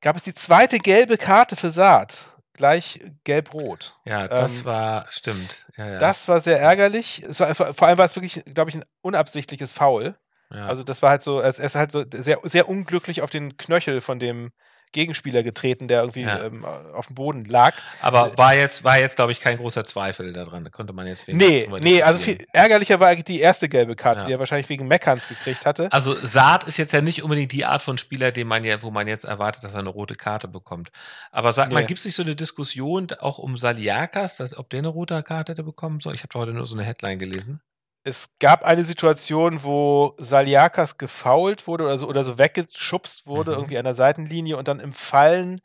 [0.00, 2.30] gab es die zweite gelbe Karte für Saat.
[2.54, 3.96] Gleich gelb-rot.
[4.04, 5.66] Ja, das Ähm, war, stimmt.
[5.76, 5.98] Ja, ja.
[5.98, 7.24] Das war sehr ärgerlich.
[7.38, 10.14] War, vor allem war es wirklich, glaube ich, ein unabsichtliches Foul.
[10.50, 10.66] ja.
[10.66, 14.00] Also das war halt so, es ist halt so sehr, sehr unglücklich auf den Knöchel
[14.00, 14.52] von dem
[14.94, 16.44] Gegenspieler getreten, der irgendwie Ja.
[16.44, 17.74] ähm, auf dem Boden lag.
[18.00, 20.64] aber war jetzt, war jetzt, glaube ich, kein großer Zweifel daran.
[20.64, 23.94] Da konnte man jetzt wegen Nee, nee, also viel ärgerlicher war eigentlich die erste gelbe
[23.96, 24.26] Karte, Ja.
[24.26, 25.92] die er wahrscheinlich wegen Meckerns gekriegt hatte.
[25.92, 28.90] Also Saad ist jetzt ja nicht unbedingt die Art von Spieler, den man ja, wo
[28.90, 30.90] man jetzt erwartet, dass er eine rote Karte bekommt.
[31.30, 31.86] Aber sag mal, Nee.
[31.86, 35.52] gibt es nicht so eine Diskussion auch um Saliakas, dass, ob der eine rote Karte
[35.52, 36.14] hätte bekommen soll?
[36.14, 37.60] Ich habe heute nur so eine Headline gelesen.
[38.06, 43.56] Es gab eine Situation, wo Saliakas gefoult wurde oder so, oder so weggeschubst wurde, Mhm.
[43.56, 45.60] irgendwie an der Seitenlinie und dann im Fallen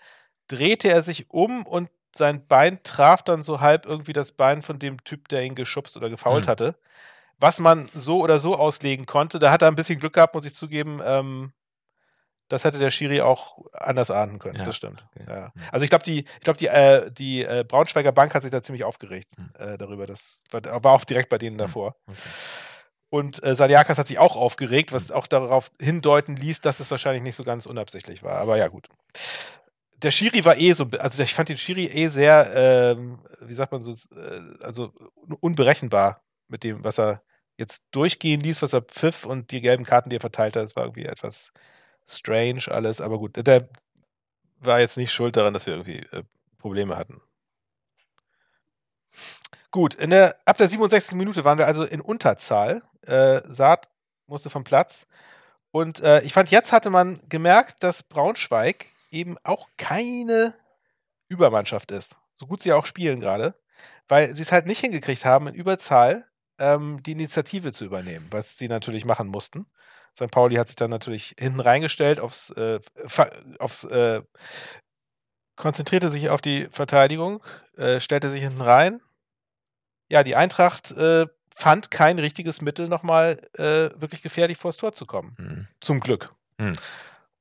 [0.48, 4.80] drehte er sich um und sein Bein traf dann so halb irgendwie das Bein von
[4.80, 6.50] dem Typ, der ihn geschubst oder gefoult Mhm.
[6.50, 6.76] hatte.
[7.40, 9.40] Was man so oder so auslegen konnte.
[9.40, 11.02] Da hat er ein bisschen Glück gehabt, muss ich zugeben.
[11.04, 11.54] Ähm,
[12.50, 14.58] das hätte der Schiri auch anders ahnen können.
[14.60, 15.06] Ja, Das stimmt.
[15.16, 15.26] okay.
[15.30, 15.52] Ja.
[15.56, 15.62] Mhm.
[15.72, 18.62] Also ich glaube, die, ich glaube, die, äh, die äh, Braunschweiger Bank hat sich da
[18.62, 19.52] ziemlich aufgeregt Mhm.
[19.58, 20.06] äh, darüber.
[20.06, 21.96] Das war, war auch direkt bei denen davor.
[22.08, 22.18] Okay.
[23.12, 27.24] Und äh, Saliakas hat sich auch aufgeregt, was auch darauf hindeuten ließ, dass es wahrscheinlich
[27.24, 28.34] nicht so ganz unabsichtlich war.
[28.36, 28.88] Aber ja, gut.
[30.04, 33.72] Der Schiri war eh so, also ich fand den Schiri eh sehr, ähm, wie sagt
[33.72, 34.94] man so, äh, also
[35.42, 37.22] unberechenbar mit dem, was er
[37.58, 40.64] jetzt durchgehen ließ, was er pfiff und die gelben Karten, die er verteilt hat.
[40.64, 41.52] Das war irgendwie etwas
[42.10, 43.36] strange alles, aber gut.
[43.46, 43.70] Der
[44.60, 46.24] war jetzt nicht schuld daran, dass wir irgendwie äh,
[46.58, 47.22] Probleme hatten.
[49.72, 51.16] Gut, der, ab der 67.
[51.16, 52.82] Minute waren wir also in Unterzahl.
[53.04, 53.90] Äh, Saat
[54.28, 55.06] musste vom Platz.
[55.72, 60.56] Und äh, ich fand, jetzt hatte man gemerkt, dass Braunschweig eben auch keine
[61.28, 62.16] Übermannschaft ist.
[62.34, 63.56] So gut sie auch spielen gerade.
[64.08, 66.26] Weil sie es halt nicht hingekriegt haben, in Überzahl
[66.58, 69.68] ähm, die Initiative zu übernehmen, was sie natürlich machen mussten.
[70.20, 70.32] St.
[70.32, 72.80] Pauli hat sich dann natürlich hinten reingestellt, aufs, äh,
[73.60, 74.22] aufs äh,
[75.56, 77.44] konzentrierte sich auf die Verteidigung,
[77.78, 79.02] äh, stellte sich hinten rein.
[80.10, 85.06] Ja, die Eintracht äh, fand kein richtiges Mittel, nochmal äh, wirklich gefährlich vors Tor zu
[85.06, 85.36] kommen.
[85.38, 85.68] Mhm.
[85.80, 86.34] Zum Glück.
[86.58, 86.76] Mhm.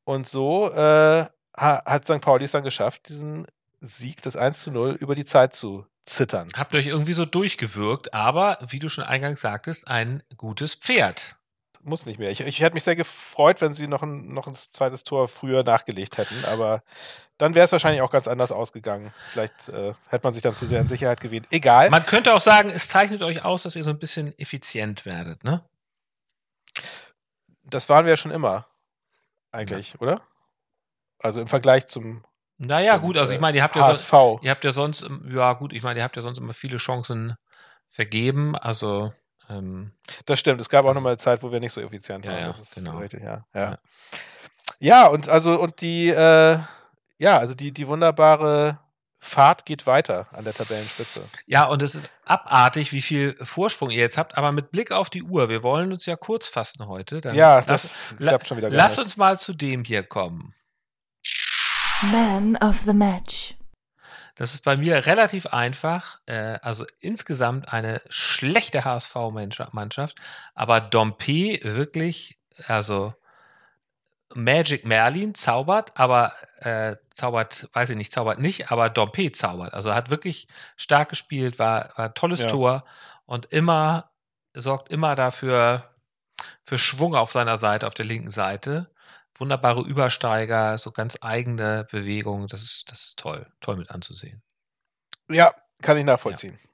[0.05, 2.21] Und so äh, hat St.
[2.21, 3.47] Pauli es dann geschafft, diesen
[3.81, 6.49] Sieg, das 1 zu 0, über die Zeit zu zittern.
[6.57, 11.38] Habt euch irgendwie so durchgewirkt, aber wie du schon eingangs sagtest, ein gutes Pferd
[11.83, 12.31] muss nicht mehr.
[12.31, 15.63] Ich, ich hätte mich sehr gefreut, wenn sie noch ein, noch ein zweites Tor früher
[15.63, 16.83] nachgelegt hätten, aber
[17.39, 19.13] dann wäre es wahrscheinlich auch ganz anders ausgegangen.
[19.33, 21.47] Vielleicht äh, hätte man sich dann zu sehr in Sicherheit gewählt.
[21.51, 21.91] Egal.
[21.91, 25.45] Man könnte auch sagen, es zeichnet euch aus, dass ihr so ein bisschen effizient werdet,
[25.45, 25.65] ne?
[27.65, 28.67] Das waren wir ja schon immer.
[29.53, 30.01] Eigentlich, ja.
[30.01, 30.23] oder?
[31.19, 32.25] Also im Vergleich zum.
[32.57, 34.09] Naja, zum, gut, also ich meine, ihr habt ja HSV.
[34.09, 36.79] sonst, ihr habt ja sonst, ja gut, ich meine, ihr habt ja sonst immer viele
[36.79, 37.37] Chancen
[37.89, 39.13] vergeben, also
[39.49, 39.93] ähm,
[40.27, 40.61] das stimmt.
[40.61, 42.39] Es gab auch also, nochmal eine Zeit, wo wir nicht so effizient waren.
[42.39, 42.99] Ja, das ist genau.
[42.99, 43.45] richtig, ja.
[43.55, 43.79] Ja,
[44.79, 46.59] ja und also, und die, äh,
[47.19, 48.79] ja, also die, die wunderbare
[49.21, 51.23] Fahrt geht weiter an der Tabellenspitze.
[51.47, 55.11] Ja, und es ist abartig, wie viel Vorsprung ihr jetzt habt, aber mit Blick auf
[55.11, 57.21] die Uhr, wir wollen uns ja kurz fassen heute.
[57.35, 58.71] ja, das lass, klappt schon wieder.
[58.71, 60.55] Lass uns mal zu dem hier kommen.
[62.13, 63.58] Man of the Match.
[64.39, 66.21] Das ist bei mir relativ einfach.
[66.27, 70.17] Äh, also insgesamt eine schlechte HSV-Mannschaft,
[70.55, 73.15] aber Dompe wirklich, also
[74.35, 79.75] Magic Merlin zaubert, aber äh, zaubert, weiß ich nicht, zaubert nicht, aber Dompe zaubert.
[79.75, 80.47] Also hat wirklich
[80.77, 82.47] stark gespielt, war, war ein tolles ja.
[82.47, 82.85] Tor
[83.27, 84.13] und immer,
[84.55, 85.91] sorgt immer dafür,
[86.63, 88.89] für Schwung auf seiner Seite, auf der linken Seite
[89.39, 92.49] wunderbare Übersteiger, so ganz eigene Bewegungen.
[92.49, 94.43] Das ist, das ist toll, toll mit anzusehen.
[95.31, 96.59] Ja, kann ich nachvollziehen.
[96.61, 96.69] Ja.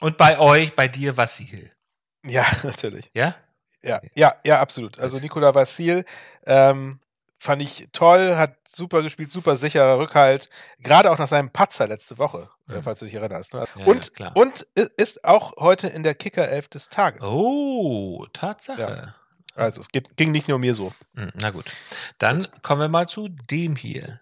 [0.00, 1.72] Und bei euch, bei dir Vassil.
[2.24, 3.10] Ja, natürlich.
[3.14, 3.34] Ja?
[3.82, 4.98] Ja, ja, ja, absolut.
[4.98, 6.04] Also Nikola Vassil
[6.44, 7.00] ähm,
[7.38, 10.48] fand ich toll, hat super gespielt, super sicherer Rückhalt,
[10.78, 12.82] gerade auch nach seinem Patzer letzte Woche, mhm.
[12.82, 13.54] falls du dich erinnerst.
[13.54, 13.66] Ne?
[13.76, 14.62] Ja, und, ja, und
[14.96, 17.22] ist auch heute in der Kicker-Elf des Tages.
[17.22, 19.14] Oh, Tatsache.
[19.56, 20.92] Also es geht, ging nicht nur mir so.
[21.14, 21.64] Hm, na gut.
[22.18, 24.20] Dann kommen wir mal zu dem hier.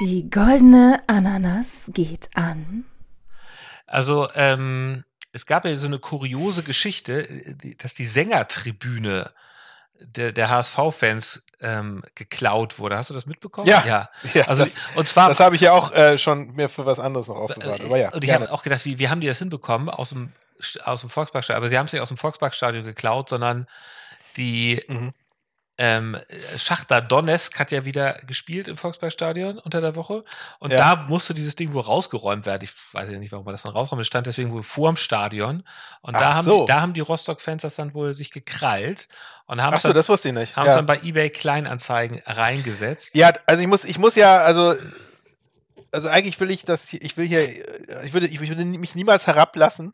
[0.00, 2.84] Die goldene Ananas geht an.
[3.86, 7.28] Also, ähm, es gab ja so eine kuriose Geschichte,
[7.78, 9.32] dass die Sängertribüne
[10.00, 12.96] der, der HSV-Fans ähm, geklaut wurde.
[12.96, 13.68] Hast du das mitbekommen?
[13.68, 13.84] Ja.
[13.86, 14.08] ja.
[14.34, 16.98] ja also das, und zwar das habe ich ja auch äh, schon mir für was
[16.98, 17.84] anderes noch aufgesagt.
[17.84, 18.10] Aber ja.
[18.10, 20.32] Und ich habe auch gedacht, wie, wie haben die das hinbekommen aus dem
[20.84, 23.66] aus dem Volksparkstadion, aber sie haben es nicht aus dem Volksparkstadion geklaut, sondern
[24.36, 25.12] die mhm.
[25.78, 26.16] ähm,
[26.56, 30.24] Schachter Donetsk hat ja wieder gespielt im Volksparkstadion unter der Woche
[30.58, 30.78] und ja.
[30.78, 32.62] da musste dieses Ding wohl rausgeräumt werden.
[32.64, 34.02] Ich weiß ja nicht, warum man das dann rausräumt.
[34.02, 35.64] Es stand deswegen wohl vor dem Stadion
[36.02, 36.60] und da haben, so.
[36.60, 39.08] die, da haben die Rostock-Fans das dann wohl sich gekrallt
[39.46, 40.56] und haben Ach so, dann, das wusste ich nicht.
[40.56, 43.14] Haben es dann bei eBay Kleinanzeigen reingesetzt.
[43.14, 44.74] Ja, also ich muss, ich muss ja, also
[45.92, 47.48] also eigentlich will ich das, ich will hier,
[48.04, 49.92] ich würde, ich würde mich niemals herablassen,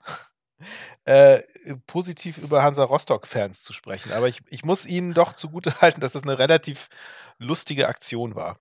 [1.05, 1.39] äh,
[1.87, 4.13] positiv über Hansa Rostock-Fans zu sprechen.
[4.13, 6.89] Aber ich, ich muss ihnen doch zugute halten, dass das eine relativ
[7.39, 8.59] lustige Aktion war.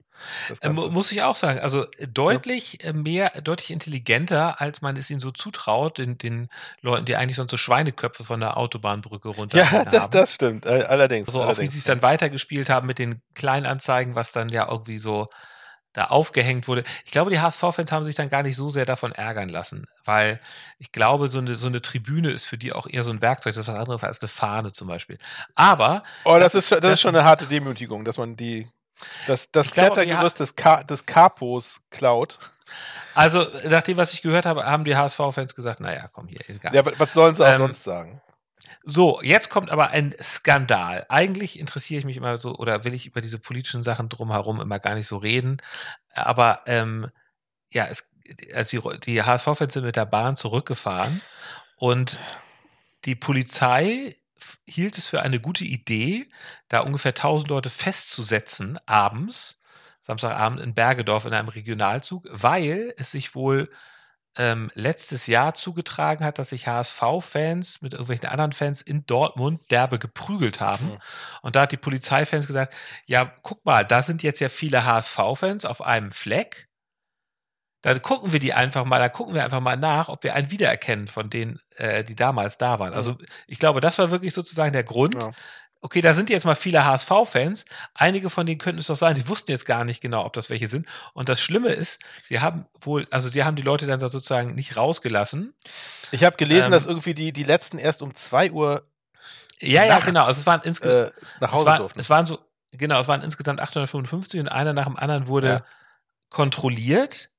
[0.62, 1.60] Äh, muss ich auch sagen.
[1.60, 2.90] Also deutlich ja.
[2.90, 6.50] Äh, mehr, deutlich intelligenter, als man es ihnen so zutraut, den, den
[6.82, 10.12] Leuten, die eigentlich sonst so Schweineköpfe von der Autobahnbrücke runter Ja, das, haben.
[10.12, 10.68] das stimmt.
[10.68, 11.32] Allerdings.
[11.32, 11.58] So, allerdings.
[11.58, 15.28] auch wie sie es dann weitergespielt haben mit den Kleinanzeigen, was dann ja irgendwie so
[15.96, 16.84] da aufgehängt wurde.
[17.06, 20.42] Ich glaube, die HSV-Fans haben sich dann gar nicht so sehr davon ärgern lassen, weil
[20.78, 23.56] ich glaube, so eine, so eine Tribüne ist für die auch eher so ein Werkzeug,
[23.56, 25.18] das ist was anderes als eine Fahne zum Beispiel.
[25.56, 26.04] Aber.
[26.26, 28.68] Oh, das, das ist, das, das ist schon eine harte Demütigung, dass man die,
[29.26, 32.40] das, das Klettergerüst des, Ka des Capos klaut.
[33.14, 36.76] Also, nach dem, was ich gehört habe, haben die HSV-Fans gesagt, naja, komm hier, egal.
[36.76, 38.22] Ja, was sollen sie auch ähm, sonst sagen?
[38.84, 41.06] So, jetzt kommt aber ein Skandal.
[41.10, 44.80] Eigentlich interessiere ich mich immer so oder will ich über diese politischen Sachen drumherum immer
[44.80, 45.58] gar nicht so reden.
[46.14, 47.10] Aber ähm,
[47.72, 48.12] ja, es,
[48.54, 51.22] als die, die HSV-Fans sind mit der Bahn zurückgefahren
[51.78, 52.20] und
[53.06, 54.16] die Polizei
[54.66, 56.28] hielt es für eine gute Idee,
[56.70, 59.64] da ungefähr 1000 Leute festzusetzen abends,
[60.02, 63.70] Samstagabend in Bergedorf in einem Regionalzug, weil es sich wohl
[64.38, 70.00] ähm, letztes Jahr zugetragen hat, dass sich HSV-Fans mit irgendwelchen anderen Fans in Dortmund derbe
[70.00, 70.86] geprügelt haben.
[70.86, 70.98] Mhm.
[71.42, 75.66] Und da hat die Polizeifans gesagt, ja, guck mal, da sind jetzt ja viele HSV-Fans
[75.66, 76.68] auf einem Fleck.
[77.82, 80.50] Dann gucken wir die einfach mal, dann gucken wir einfach mal nach, ob wir einen
[80.50, 82.94] wiedererkennen von denen, äh, die damals da waren.
[82.94, 85.22] Also ich glaube, das war wirklich sozusagen der Grund.
[85.22, 85.32] Ja.
[85.86, 87.66] Okay, da sind jetzt mal viele HSV-Fans.
[87.94, 90.50] Einige von denen könnten es doch sein, die wussten jetzt gar nicht genau, ob das
[90.50, 90.88] welche sind.
[91.14, 94.56] Und das Schlimme ist, sie haben wohl, also sie haben die Leute dann da sozusagen
[94.56, 95.54] nicht rausgelassen.
[96.12, 98.82] Ich habe gelesen, Ähm, dass irgendwie die, die letzten erst um 2 Uhr
[99.60, 100.26] Ja, ja, genau.
[100.26, 102.00] Also es waren insgesamt, äh, nach es, Hause war, durften.
[102.00, 102.40] es waren so,
[102.72, 105.66] genau, es waren insgesamt 855 und einer nach dem anderen wurde Ja.
[106.30, 107.30] kontrolliert.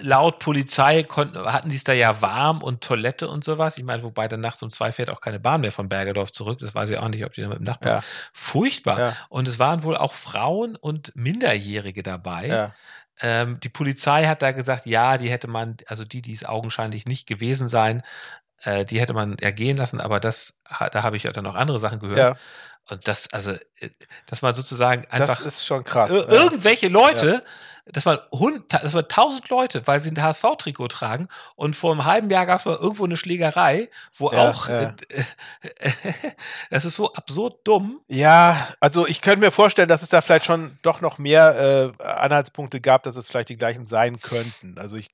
[0.00, 3.78] Laut Polizei konnten, hatten die es da ja warm und Toilette und sowas.
[3.78, 6.60] Ich meine, wobei dann nachts um zwei fährt auch keine Bahn mehr von Bergedorf zurück.
[6.60, 7.92] Das weiß ich auch nicht, ob die da mit dem Nachtbus.
[7.92, 8.02] Ja.
[8.32, 8.98] Furchtbar.
[8.98, 9.16] Ja.
[9.28, 12.46] Und es waren wohl auch Frauen und Minderjährige dabei.
[12.46, 12.74] Ja.
[13.20, 17.06] Ähm, die Polizei hat da gesagt, ja, die hätte man, also die, die es augenscheinlich
[17.06, 18.02] nicht gewesen sein,
[18.62, 20.60] äh, die hätte man ja gehen lassen, aber das,
[20.92, 22.38] da habe ich ja dann noch andere Sachen gehört.
[22.88, 23.90] Ja, Und das, also, äh,
[24.26, 26.10] dass man sozusagen einfach das ist schon krass.
[26.10, 26.42] ir- ja.
[26.44, 27.44] irgendwelche Leute,
[27.90, 32.04] dass man hund, das war tausend Leute, weil sie ein HSV-Trikot tragen und vor einem
[32.04, 34.94] halben Jahr gab es mal irgendwo eine Schlägerei, wo Ja, auch, ja.
[35.08, 35.22] äh,
[36.70, 38.00] das ist so absurd dumm.
[38.08, 42.02] Ja, also ich könnte mir vorstellen, dass es da vielleicht schon doch noch mehr äh,
[42.02, 44.78] Anhaltspunkte gab, dass es vielleicht die gleichen sein könnten.
[44.78, 45.08] Also ich,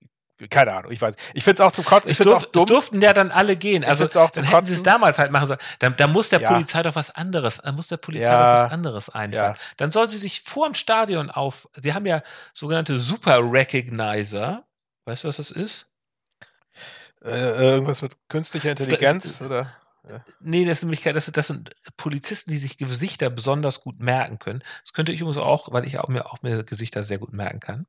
[0.50, 1.14] keine Ahnung, ich weiß.
[1.34, 2.10] Ich finde es auch zum Kotzen.
[2.10, 2.62] Ich durf, auch dumm.
[2.62, 3.84] es durften ja dann alle gehen.
[3.84, 5.60] Also dann hätten sie es damals halt machen sollen.
[5.78, 6.52] Da, da muss der Ja.
[6.52, 8.56] Polizei doch was anderes, da muss der Polizei Ja.
[8.56, 9.54] doch was anderes einfallen.
[9.54, 9.60] Ja.
[9.76, 12.20] Dann soll sie sich vor dem Stadion auf, sie haben ja
[12.52, 14.64] sogenannte Super Recognizer.
[15.06, 15.90] Weißt du, was das ist?
[17.24, 19.40] äh, irgendwas mit künstlicher Das- Intelligenz
[20.04, 20.24] oder?
[20.40, 24.62] Nee, das, ist nämlich, das, das sind Polizisten, die sich Gesichter besonders gut merken können.
[24.82, 27.60] Das könnte ich übrigens auch, weil ich auch mir auch mir Gesichter sehr gut merken
[27.60, 27.86] kann.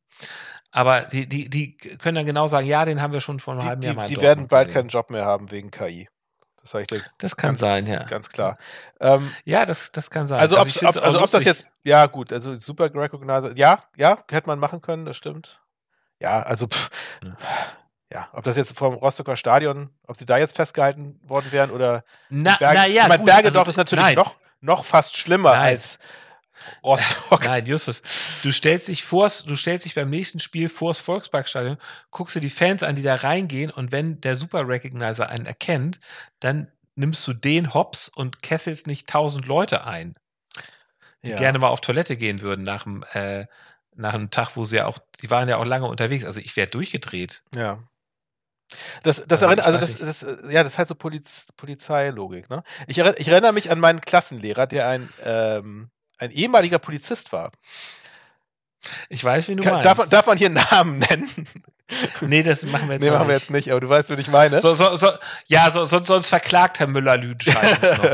[0.72, 3.62] Aber die, die, die können dann genau sagen, ja, den haben wir schon vor einem
[3.62, 4.82] Die, halben Jahr mal die, in die werden bald gesehen.
[4.82, 6.10] keinen Job mehr haben wegen KI.
[6.62, 8.04] Das sage ich dir Das kann ganz, sein, ja.
[8.06, 8.58] ganz klar.
[9.00, 10.40] Ähm, Ja, das, das kann sein.
[10.40, 13.84] also, ob, ich ob, auch also ob das jetzt, ja gut, also Super Recognizer, ja,
[13.96, 15.62] ja, hätte man machen können, das stimmt.
[16.20, 16.90] Ja, also pff,
[17.24, 17.38] Ja.
[18.12, 22.04] Ja, ob das jetzt vom Rostocker Stadion, ob sie da jetzt festgehalten worden wären oder
[22.30, 25.18] Na, Berge, na ja, ich meine, gut, Bergedorf also, ist natürlich nein, noch, noch fast
[25.18, 25.62] schlimmer Nein.
[25.62, 26.00] als
[26.84, 27.44] Rostock.
[27.44, 28.02] Nein, Justus,
[28.44, 31.78] du stellst dich vors, du stellst dich beim nächsten Spiel vors Volksparkstadion,
[32.12, 36.00] guckst dir die Fans an, die da reingehen und wenn der Super Recognizer einen erkennt,
[36.40, 40.16] dann nimmst du den Hops und kesselst nicht tausend Leute ein,
[41.24, 41.36] die Ja.
[41.36, 43.48] gerne mal auf Toilette gehen würden nach dem, äh,
[43.96, 46.24] nach einem Tag, wo sie ja auch, die waren ja auch lange unterwegs.
[46.26, 47.42] Also ich wäre durchgedreht.
[47.54, 47.80] Ja.
[49.04, 52.64] Das, das Also, erinnert, also das, das, ja, das ist halt so Poliz, Polizeilogik, ne?
[52.88, 57.52] Ich, erinn- ich erinnere mich an meinen Klassenlehrer, der ein, ähm, ein ehemaliger Polizist war.
[59.10, 59.86] Ich weiß, wie du Kann, meinst.
[59.86, 61.30] darf, man, darf man hier Namen nennen?
[62.22, 64.30] Nee, das machen wir jetzt nee, machen wir jetzt nicht, aber du weißt, was ich
[64.30, 64.60] meine.
[64.60, 65.10] So, so, so,
[65.48, 68.10] ja, so, so, sonst verklagt Herr Müller-Lüdenscheid noch.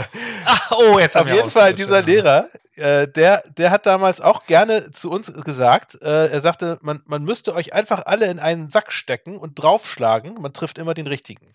[0.46, 4.46] Ach, oh, jetzt haben Auf jeden Fall, dieser Lehrer, äh, der, der hat damals auch
[4.46, 8.68] gerne zu uns gesagt, äh, er sagte, man, man müsste euch einfach alle in einen
[8.68, 11.54] Sack stecken und draufschlagen, man trifft immer den richtigen.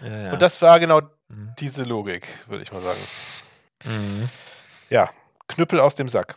[0.00, 0.32] Ja, ja.
[0.32, 1.54] Und das war genau Mhm.
[1.58, 3.00] diese Logik, würde ich mal sagen.
[3.84, 4.28] Mhm.
[4.88, 5.10] Ja,
[5.48, 6.36] Knüppel aus dem Sack.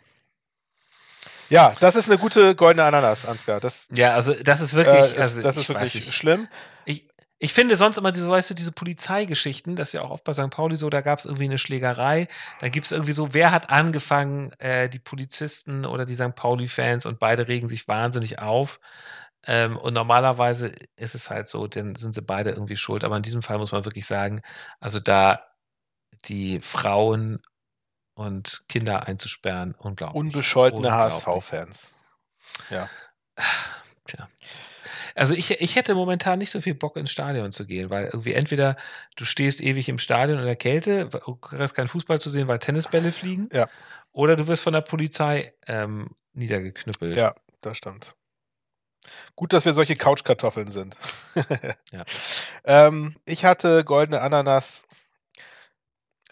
[1.54, 3.60] Ja, das ist eine gute goldene Ananas, Ansgar.
[3.60, 6.48] Das, Ja, also das ist äh, wirklich, ist, also das ist wirklich schlimm.
[6.86, 10.24] Ich, ich finde sonst immer diese, weißt du, diese Polizeigeschichten, das ist ja auch oft
[10.24, 10.50] bei St.
[10.50, 12.28] Pauli so, da gab es irgendwie eine Schlägerei,
[12.60, 16.34] da gibt es irgendwie so, wer hat angefangen, äh, die Polizisten oder die St.
[16.36, 18.80] Pauli-Fans und beide regen sich wahnsinnig auf.
[19.46, 23.04] Ähm, und normalerweise ist es halt so, dann sind sie beide irgendwie schuld.
[23.04, 24.42] Aber in diesem Fall muss man wirklich sagen,
[24.80, 25.42] also da
[26.26, 27.42] die Frauen
[28.13, 30.19] und Kinder einzusperren, unglaublich.
[30.19, 30.91] Unbescholtene.
[30.91, 31.95] HSV-Fans.
[32.69, 32.89] Ja.
[35.15, 38.34] Also ich, ich hätte momentan nicht so viel Bock ins Stadion zu gehen, weil irgendwie
[38.34, 38.76] entweder
[39.15, 42.60] du stehst ewig im Stadion in der Kälte, du kriegst keinen Fußball zu sehen, weil
[42.60, 43.69] Tennisbälle fliegen, Ja.
[44.12, 47.17] oder du wirst von der Polizei ähm, niedergeknüppelt.
[47.17, 48.15] Ja, das stimmt.
[49.36, 50.95] Gut, dass wir solche Couchkartoffeln sind.
[51.91, 52.06] Ja.
[52.63, 54.86] ähm, ich hatte goldene Ananas.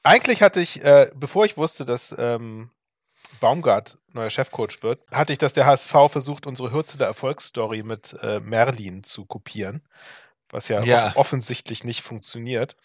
[0.03, 2.71] Eigentlich hatte ich, äh, bevor ich wusste, dass ähm,
[3.39, 8.39] Baumgart neuer Chefcoach wird, hatte ich, dass der HSV versucht, unsere Hürzeler Erfolgsstory mit äh,
[8.39, 9.83] Merlin zu kopieren,
[10.49, 11.07] was ja, Ja.
[11.07, 12.75] off offensichtlich nicht funktioniert.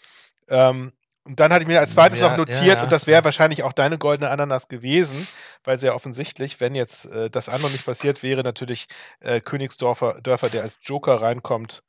[0.48, 0.92] Ähm,
[1.24, 2.83] und dann hatte ich mir als zweites Ja, noch notiert, ja, ja.
[2.85, 5.26] und das wäre wahrscheinlich auch deine goldene Ananas gewesen,
[5.64, 8.87] weil sehr offensichtlich, wenn jetzt äh, das andere nicht passiert wäre, natürlich
[9.18, 11.83] äh, Königsdörfer, Dörfer, der als Joker reinkommt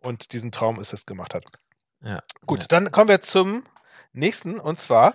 [0.00, 1.44] und diesen Traum ist es gemacht hat.
[2.02, 2.20] Ja.
[2.46, 3.62] Gut, dann kommen wir zum
[4.12, 5.14] nächsten und zwar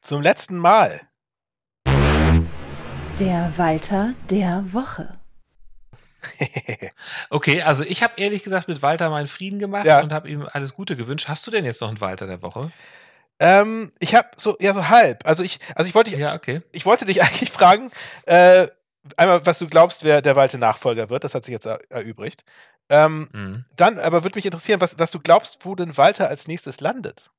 [0.00, 1.00] zum letzten Mal.
[3.18, 5.18] Der Walter der Woche.
[7.30, 10.00] Okay, also ich habe ehrlich gesagt mit Walter meinen Frieden gemacht Ja.
[10.02, 11.28] und habe ihm alles Gute gewünscht.
[11.28, 12.70] Hast du denn jetzt noch einen Walter der Woche?
[13.38, 15.26] ähm, ich habe so, ja, so halb.
[15.26, 16.60] Also ich, also ich wollte, Ja, okay.
[16.72, 17.90] ich wollte dich eigentlich fragen,
[18.26, 18.66] äh,
[19.16, 22.44] einmal, was du glaubst, wer der Walte Nachfolger wird, das hat sich jetzt er erübrigt.
[22.90, 23.64] Ähm, Mhm.
[23.76, 27.30] dann aber würde mich interessieren, was, was du glaubst, wo denn Walter als nächstes landet.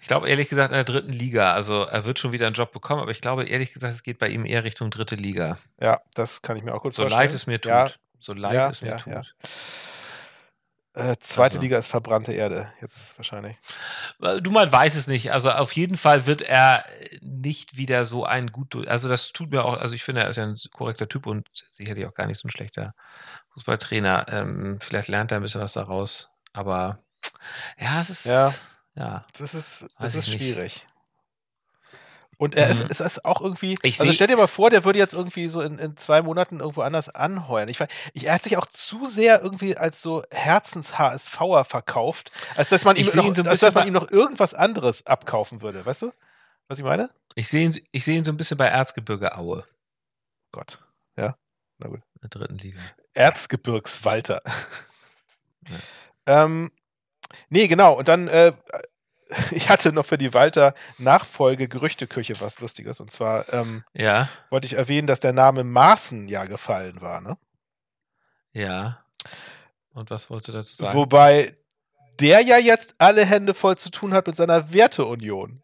[0.00, 1.52] Ich glaube ehrlich gesagt in der dritten Liga.
[1.54, 4.18] Also er wird schon wieder einen Job bekommen, aber ich glaube ehrlich gesagt, es geht
[4.18, 5.58] bei ihm eher Richtung dritte Liga.
[5.80, 7.22] Ja, das kann ich mir auch gut So vorstellen.
[7.22, 7.70] leid es mir tut.
[7.70, 9.34] Ja, So leid Ja, es mir ja, tut.
[10.94, 11.60] äh, zweite Also.
[11.60, 13.56] Liga ist verbrannte Erde, jetzt wahrscheinlich.
[14.22, 15.32] Äh, Du man weiß es nicht.
[15.32, 16.84] Also auf jeden Fall wird er
[17.20, 18.86] nicht wieder so ein gut.
[18.86, 19.74] Also das tut mir auch.
[19.74, 22.46] Also ich finde, er ist ja ein korrekter Typ und sicherlich auch gar nicht so
[22.48, 22.94] ein schlechter
[23.54, 24.26] Fußballtrainer.
[24.30, 26.30] Ähm, vielleicht lernt er ein bisschen was daraus.
[26.52, 27.00] Aber
[27.78, 28.54] ja, es ist Ja.
[28.96, 29.24] Ja.
[29.38, 30.38] Das ist, das ist nicht.
[30.40, 30.86] schwierig.
[32.38, 32.88] Und er ist, Mhm.
[32.90, 35.48] es ist auch irgendwie, Ich also seh- stell dir mal vor, der würde jetzt irgendwie
[35.48, 37.68] so in, in zwei Monaten irgendwo anders anheuern.
[37.68, 37.78] Ich,
[38.12, 42.96] ich, er hat sich auch zu sehr irgendwie als so Herzens-HSVer verkauft, als dass man,
[42.96, 45.86] ihm seh noch, so als dass man ihm noch irgendwas anderes abkaufen würde.
[45.86, 46.12] Weißt du,
[46.68, 47.08] was ich meine?
[47.36, 49.64] Ich sehe ihn, ich sehe ihn so ein bisschen bei Erzgebirge Aue
[50.52, 50.78] Gott.
[51.16, 51.38] Ja,
[51.78, 52.00] na gut.
[52.14, 52.80] in der dritten Liga.
[53.14, 54.42] Erzgebirgswalter.
[56.26, 56.70] ähm,
[57.48, 57.94] nee, genau.
[57.94, 58.52] Und dann, äh,
[59.50, 63.00] ich hatte noch für die Walter-Nachfolge Gerüchteküche was Lustiges.
[63.00, 67.20] Und zwar ähm, Ja, wollte ich erwähnen, dass der Name Maaßen ja gefallen war.
[67.20, 67.36] Ne?
[68.52, 69.02] ja.
[69.92, 70.94] Und was wolltest du dazu sagen?
[70.94, 71.56] Wobei
[72.20, 75.62] der ja jetzt alle Hände voll zu tun hat mit seiner Werteunion.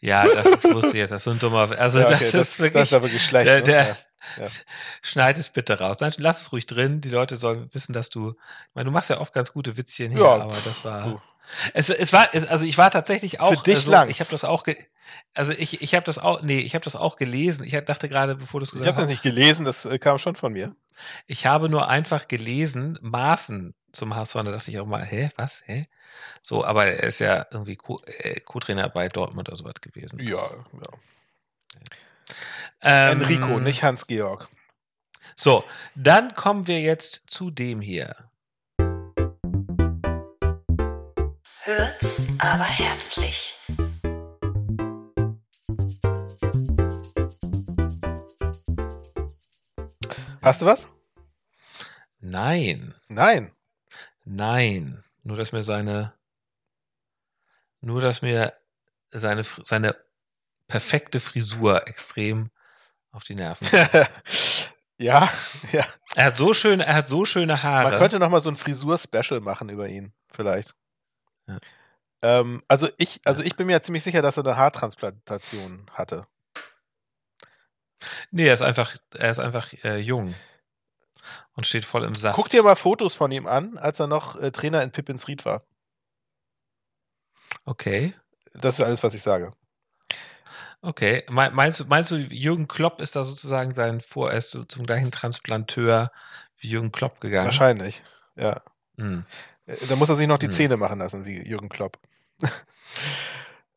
[0.00, 1.00] Ja, das ist lustig.
[1.08, 1.70] Das ist so ein dummer.
[1.78, 2.82] Also Ja, das okay, ist wirklich.
[2.82, 3.48] Das ist aber schlecht.
[3.48, 3.62] der, ne?
[3.62, 3.96] der,
[4.38, 4.46] Ja.
[5.02, 5.98] Schneid es bitte raus.
[6.00, 7.00] Nein, lass es ruhig drin.
[7.00, 8.30] Die Leute sollen wissen, dass du.
[8.30, 11.22] Ich meine, du machst ja oft ganz gute Witzchen hier, Ja, aber das war.
[11.74, 13.62] Es, es war, es, also ich war tatsächlich auch.
[13.62, 14.10] dich also, langt's.
[14.10, 14.64] Ich habe das auch.
[15.34, 16.42] Also ich, ich habe das auch.
[16.42, 17.64] Nee, ich habe das auch gelesen.
[17.64, 19.98] Ich dachte gerade, bevor du es Ich gesagt habe das hast, nicht gelesen, das äh,
[19.98, 20.74] kam schon von mir.
[21.26, 24.34] ich habe nur einfach gelesen Maßen zum HSV.
[24.34, 25.86] Da dachte ich auch mal, hä, was, hä?
[26.42, 30.18] So, aber er ist ja irgendwie äh, Co-Trainer bei Dortmund oder sowas gewesen.
[30.20, 30.90] Ja, ja.
[32.82, 34.48] Ähm, Enrico, nicht Hans-Georg.
[35.34, 38.14] So, dann kommen wir jetzt zu dem hier.
[41.62, 43.56] Hört's aber herzlich.
[50.42, 50.88] Hast du was?
[52.20, 53.52] Nein, Nein.
[54.24, 55.02] nein.
[55.24, 56.12] Nur, dass mir seine,
[57.80, 58.52] nur, dass mir
[59.10, 59.96] seine, seine
[60.68, 62.50] perfekte Frisur extrem
[63.12, 63.66] auf die Nerven.
[64.98, 65.30] ja,
[65.72, 65.86] ja.
[66.14, 67.90] er hat so schöne, er hat so schöne Haare.
[67.90, 70.74] Man könnte noch mal so ein Frisur-Special machen über ihn, vielleicht.
[71.46, 71.58] Ja.
[72.22, 76.26] Ähm, also ich, also ich bin mir ziemlich sicher, dass er eine Haartransplantation hatte.
[78.30, 80.34] nee, er ist einfach, er ist einfach äh, jung
[81.54, 82.36] und steht voll im Saft.
[82.36, 85.44] Guck dir mal Fotos von ihm an, als er noch äh, Trainer in Pippins Ried
[85.44, 85.64] war.
[87.64, 88.14] Okay,
[88.52, 89.52] Das ist alles, was ich sage.
[90.82, 91.24] Okay.
[91.28, 94.64] Me- Meinst du, meinst du, Jürgen Klopp ist da sozusagen sein Vor, er ist so
[94.64, 96.10] zum gleichen Transplanteur
[96.58, 97.46] wie Jürgen Klopp gegangen?
[97.46, 98.02] Wahrscheinlich.
[98.36, 98.62] Ja.
[98.98, 99.24] Hm.
[99.66, 100.52] Äh, Da muss er sich noch die Hm.
[100.52, 101.98] Zähne machen lassen, wie Jürgen Klopp.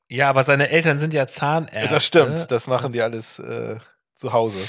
[0.07, 1.87] Ja, aber seine Eltern sind ja Zahnärzte.
[1.87, 2.51] Das stimmt.
[2.51, 3.77] Das machen die alles äh,
[4.15, 4.59] zu Hause.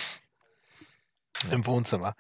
[1.45, 1.53] Ja.
[1.53, 2.15] Im Wohnzimmer.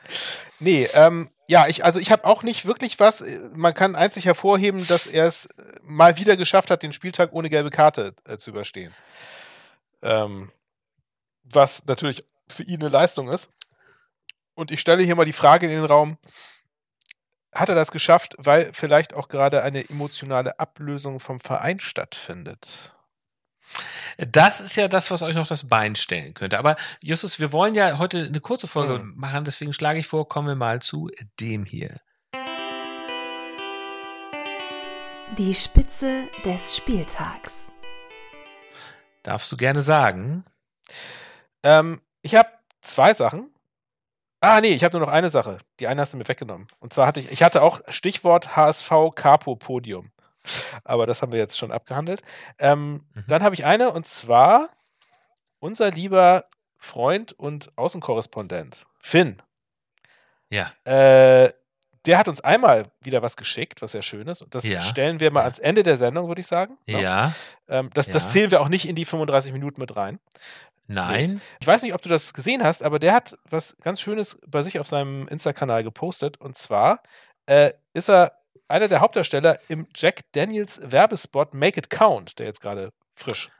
[0.60, 3.20] Nee, ähm, ja, ich, also ich habe auch nicht wirklich was.
[3.20, 7.32] Äh, Man kann einzig hervorheben, dass er es äh, mal wieder geschafft hat, den Spieltag
[7.34, 8.94] ohne gelbe Karte äh, zu überstehen.
[10.02, 10.50] Ähm,
[11.44, 13.50] was natürlich für ihn eine Leistung ist.
[14.54, 16.18] Und ich stelle hier mal die Frage in den Raum:
[17.54, 22.94] Hat er das geschafft, weil vielleicht auch gerade eine emotionale Ablösung vom Verein stattfindet?
[24.18, 26.58] Das ist ja das, was euch noch das Bein stellen könnte.
[26.58, 29.14] Aber Justus, wir wollen ja heute eine kurze Folge Hm.
[29.16, 32.00] machen, deswegen schlage ich vor, kommen wir mal zu dem hier.
[35.38, 37.69] Die Spitze des Spieltags.
[39.22, 40.44] Darfst du gerne sagen?
[41.62, 42.48] Ähm, ich habe
[42.80, 43.52] zwei Sachen.
[44.40, 45.58] Ah, nee, ich habe nur noch eine Sache.
[45.80, 46.66] Die eine hast du mir weggenommen.
[46.78, 50.10] Und zwar hatte ich, ich hatte auch Stichwort HSV Capo Podium.
[50.84, 52.22] Aber das haben wir jetzt schon abgehandelt.
[52.58, 53.24] Ähm, Mhm.
[53.28, 54.70] Dann habe ich eine und zwar
[55.58, 56.46] unser lieber
[56.78, 59.42] Freund und Außenkorrespondent Finn.
[60.48, 60.72] Ja.
[60.84, 61.52] Äh,
[62.06, 64.42] der hat uns einmal wieder was geschickt, was sehr schön ist.
[64.42, 64.82] Und das Ja.
[64.82, 66.78] stellen wir mal ans Ende der Sendung, würde ich sagen.
[66.86, 67.02] Ne?
[67.02, 67.34] Ja.
[67.68, 68.12] Ähm, das, Ja.
[68.14, 70.18] das zählen wir auch nicht in die 35 Minuten mit rein.
[70.86, 71.40] Nein.
[71.60, 74.62] Ich weiß nicht, ob du das gesehen hast, aber der hat was ganz Schönes bei
[74.62, 76.38] sich auf seinem Insta-Kanal gepostet.
[76.40, 77.02] Und zwar
[77.46, 78.32] äh, ist er
[78.68, 83.50] einer der Hauptdarsteller im Jack Daniels Werbespot Make It Count, der jetzt gerade frisch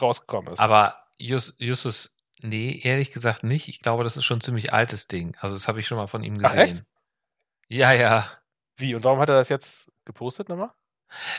[0.00, 0.60] rausgekommen ist.
[0.60, 3.68] Aber Jus Justus, nee, ehrlich gesagt nicht.
[3.68, 5.36] Ich glaube, das ist schon ein ziemlich altes Ding.
[5.40, 6.58] Also das habe ich schon mal von ihm Ach, gesehen.
[6.60, 6.82] echt?
[7.72, 8.24] Ja, ja.
[8.76, 8.94] Wie?
[8.94, 10.70] Und warum hat er das jetzt gepostet nochmal?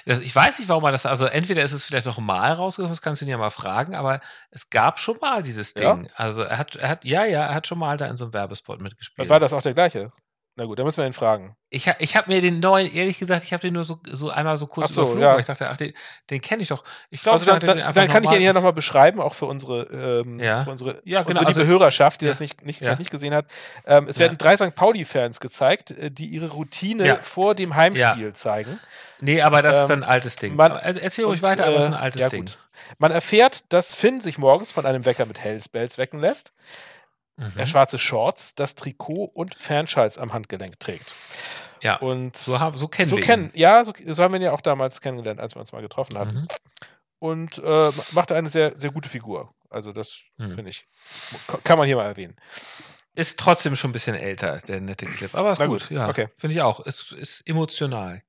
[0.05, 2.91] Das, ich weiß nicht, warum er das, also entweder ist es vielleicht noch mal rausgekommen,
[2.91, 4.19] das kannst du ihn ja mal fragen, aber
[4.51, 5.95] es gab schon mal dieses Ja?
[5.95, 6.09] Ding.
[6.15, 8.33] Also er hat, er hat, ja, ja, er hat schon mal da in so einem
[8.33, 9.29] Werbespot mitgespielt.
[9.29, 10.11] War das auch der gleiche?
[10.55, 11.55] Na gut, dann müssen wir ihn fragen.
[11.71, 14.29] Ich, ha- ich habe mir den neuen, ehrlich gesagt, ich habe den nur so, so
[14.29, 15.33] einmal so kurz Ach so, überflogen, ja.
[15.33, 15.93] weil ich dachte, ach, den,
[16.29, 16.83] den kenne ich doch.
[17.09, 20.21] Ich glaube, Also dann, dann, dann kann ich ihn hier nochmal beschreiben, auch für unsere,
[20.21, 20.63] ähm, Ja.
[20.63, 22.31] für unsere, Ja, genau, unsere also- Hörerschaft, die Ja.
[22.31, 22.95] das nicht, nicht, Ja.
[22.97, 23.47] nicht gesehen hat.
[23.87, 24.21] Ähm, es Ja.
[24.21, 24.75] werden drei St.
[24.75, 27.17] Pauli-Fans gezeigt, äh, die ihre Routine Ja.
[27.23, 28.79] vor dem Heimspiel zeigen.
[29.21, 30.55] Nee, aber das ist Ähm, dann ein altes Ding.
[30.55, 32.41] man- Erzähl ruhig Und, weiter, aber es ist ein äh, altes ja, Ding.
[32.45, 32.59] gut.
[32.99, 36.51] Man erfährt, dass Finn sich morgens von einem Wecker mit Hellspells wecken lässt.
[37.37, 37.51] Mhm.
[37.55, 41.13] Er schwarze Shorts, das Trikot und Fanschals am Handgelenk trägt.
[41.81, 43.59] Ja, Und so, haben, so kennen so wir kennen, ihn.
[43.59, 46.17] ja, so, so haben wir ihn ja auch damals kennengelernt, als wir uns mal getroffen
[46.17, 46.41] hatten.
[46.41, 46.47] Mhm.
[47.19, 49.53] Und äh, machte eine sehr, sehr gute Figur.
[49.69, 50.55] Also das Mhm.
[50.55, 50.85] finde ich,
[51.63, 52.35] kann man hier mal erwähnen.
[53.15, 55.33] Ist trotzdem schon ein bisschen älter, der nette Clip.
[55.35, 56.09] Aber ist gut, gut, ja.
[56.09, 56.29] okay.
[56.37, 56.79] Finde ich auch.
[56.81, 58.21] Ist, ist emotional.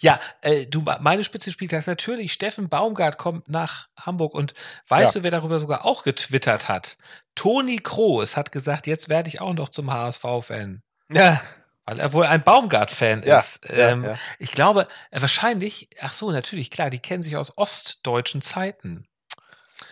[0.00, 2.32] Ja, äh, du, meine Spitze Spieltags natürlich.
[2.32, 4.54] Steffen Baumgart kommt nach Hamburg und
[4.88, 5.20] weißt Ja.
[5.20, 6.96] du, wer darüber sogar auch getwittert hat?
[7.34, 10.82] Toni Kroos hat gesagt, jetzt werde ich auch noch zum HSV-Fan.
[11.10, 11.40] Ja,
[11.84, 13.60] Weil er wohl ein Baumgart-Fan Ja, ist.
[13.68, 14.16] ähm, ja.
[14.38, 19.06] Ich glaube, äh, wahrscheinlich, ach so, natürlich, klar, die kennen sich aus ostdeutschen Zeiten.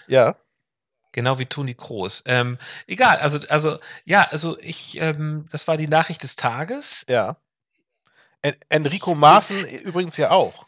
[0.07, 0.37] ja.
[1.13, 2.23] Genau wie Toni Kroos.
[2.27, 2.57] Ähm,
[2.87, 7.05] egal, also, also, ja, also ich, ähm, das war die Nachricht des Tages.
[7.09, 7.37] ja.
[8.43, 10.67] En Enrico Maaßen übrigens ja auch.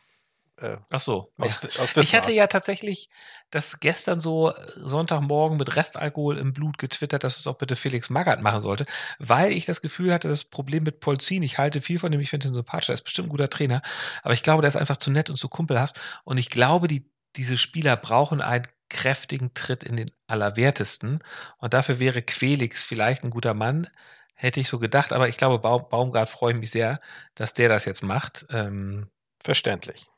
[0.62, 1.32] Äh, Ach so.
[1.38, 1.82] aus, ja.
[1.82, 3.08] aus Ich hatte ja tatsächlich
[3.50, 8.10] das gestern so äh, Sonntagmorgen mit Restalkohol im Blut getwittert, dass es auch bitte Felix
[8.10, 8.86] Magath machen sollte,
[9.18, 12.30] weil ich das Gefühl hatte, das Problem mit Polzin, ich halte viel von dem, ich
[12.30, 13.82] finde ihn sympathisch, er ist bestimmt ein guter Trainer,
[14.22, 17.10] aber ich glaube, der ist einfach zu nett und zu kumpelhaft und ich glaube, die,
[17.36, 21.20] diese Spieler brauchen einen kräftigen Tritt in den Allerwertesten
[21.58, 23.88] und dafür wäre Quelix vielleicht ein guter Mann,
[24.42, 27.00] hätte ich so gedacht, aber ich glaube, Baum, Baumgart freue ich mich sehr,
[27.34, 28.44] dass der das jetzt macht.
[28.50, 29.08] Ähm,
[29.42, 30.08] Verständlich.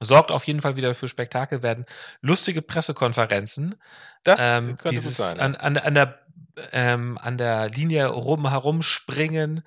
[0.00, 1.84] sorgt auf jeden Fall wieder für Spektakel, werden
[2.20, 3.74] lustige Pressekonferenzen.
[4.24, 5.40] Das Ähm, könnte dieses sein.
[5.40, 6.18] an, an, an, der,
[6.72, 9.62] ähm, an der Linie rum herumspringen,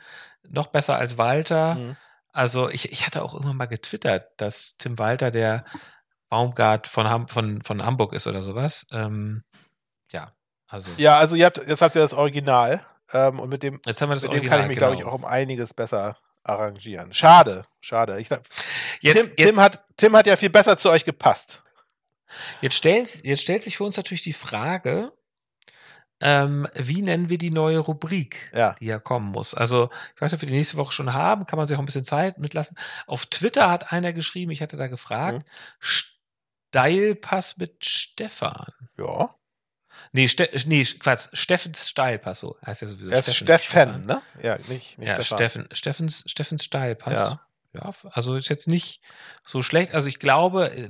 [0.47, 1.75] noch besser als Walter.
[1.75, 1.95] Mhm.
[2.31, 5.65] Also ich, ich hatte auch irgendwann mal getwittert, dass Tim Walter der
[6.29, 8.85] Baumgart von, Ham, von, von Hamburg ist oder sowas.
[8.91, 9.43] Ähm,
[10.11, 10.31] ja,
[10.67, 12.85] also Ja, also ihr habt, jetzt habt ihr das Original.
[13.11, 14.41] Ähm, und mit dem, mit dem Original.
[14.49, 14.91] kann ich mich, genau.
[14.91, 17.13] glaube ich, auch um einiges besser arrangieren.
[17.13, 18.19] Schade, schade.
[18.19, 18.43] Ich, glaub,
[19.01, 21.63] jetzt, Tim, jetzt, Tim, hat, Tim hat ja viel besser zu euch gepasst.
[22.61, 25.11] Jetzt, stellen, jetzt stellt sich für uns natürlich die Frage,
[26.21, 28.75] ähm, wie nennen wir die neue Rubrik, Ja.
[28.79, 29.53] die ja kommen muss?
[29.53, 31.81] Also, ich weiß nicht, ob wir die nächste Woche schon haben, kann man sich auch
[31.81, 32.77] ein bisschen Zeit mitlassen.
[33.07, 35.45] Auf Twitter hat einer geschrieben, ich hatte da gefragt,
[35.79, 38.73] Steilpass mit Stefan.
[38.97, 39.33] Ja.
[40.11, 43.11] Nee, Ste nee, Quatsch, Steffens Steilpass, so heißt ja sowieso.
[43.11, 44.21] Er ist Steffen, Steffen, ne?
[44.41, 45.21] Ja, nicht, nicht Ja.
[45.21, 47.13] Steffen, Steffens, Steffens Steilpass.
[47.13, 47.41] Ja.
[47.73, 49.01] ja, also ist jetzt nicht
[49.45, 49.93] so schlecht.
[49.93, 50.89] Also ich glaube, äh,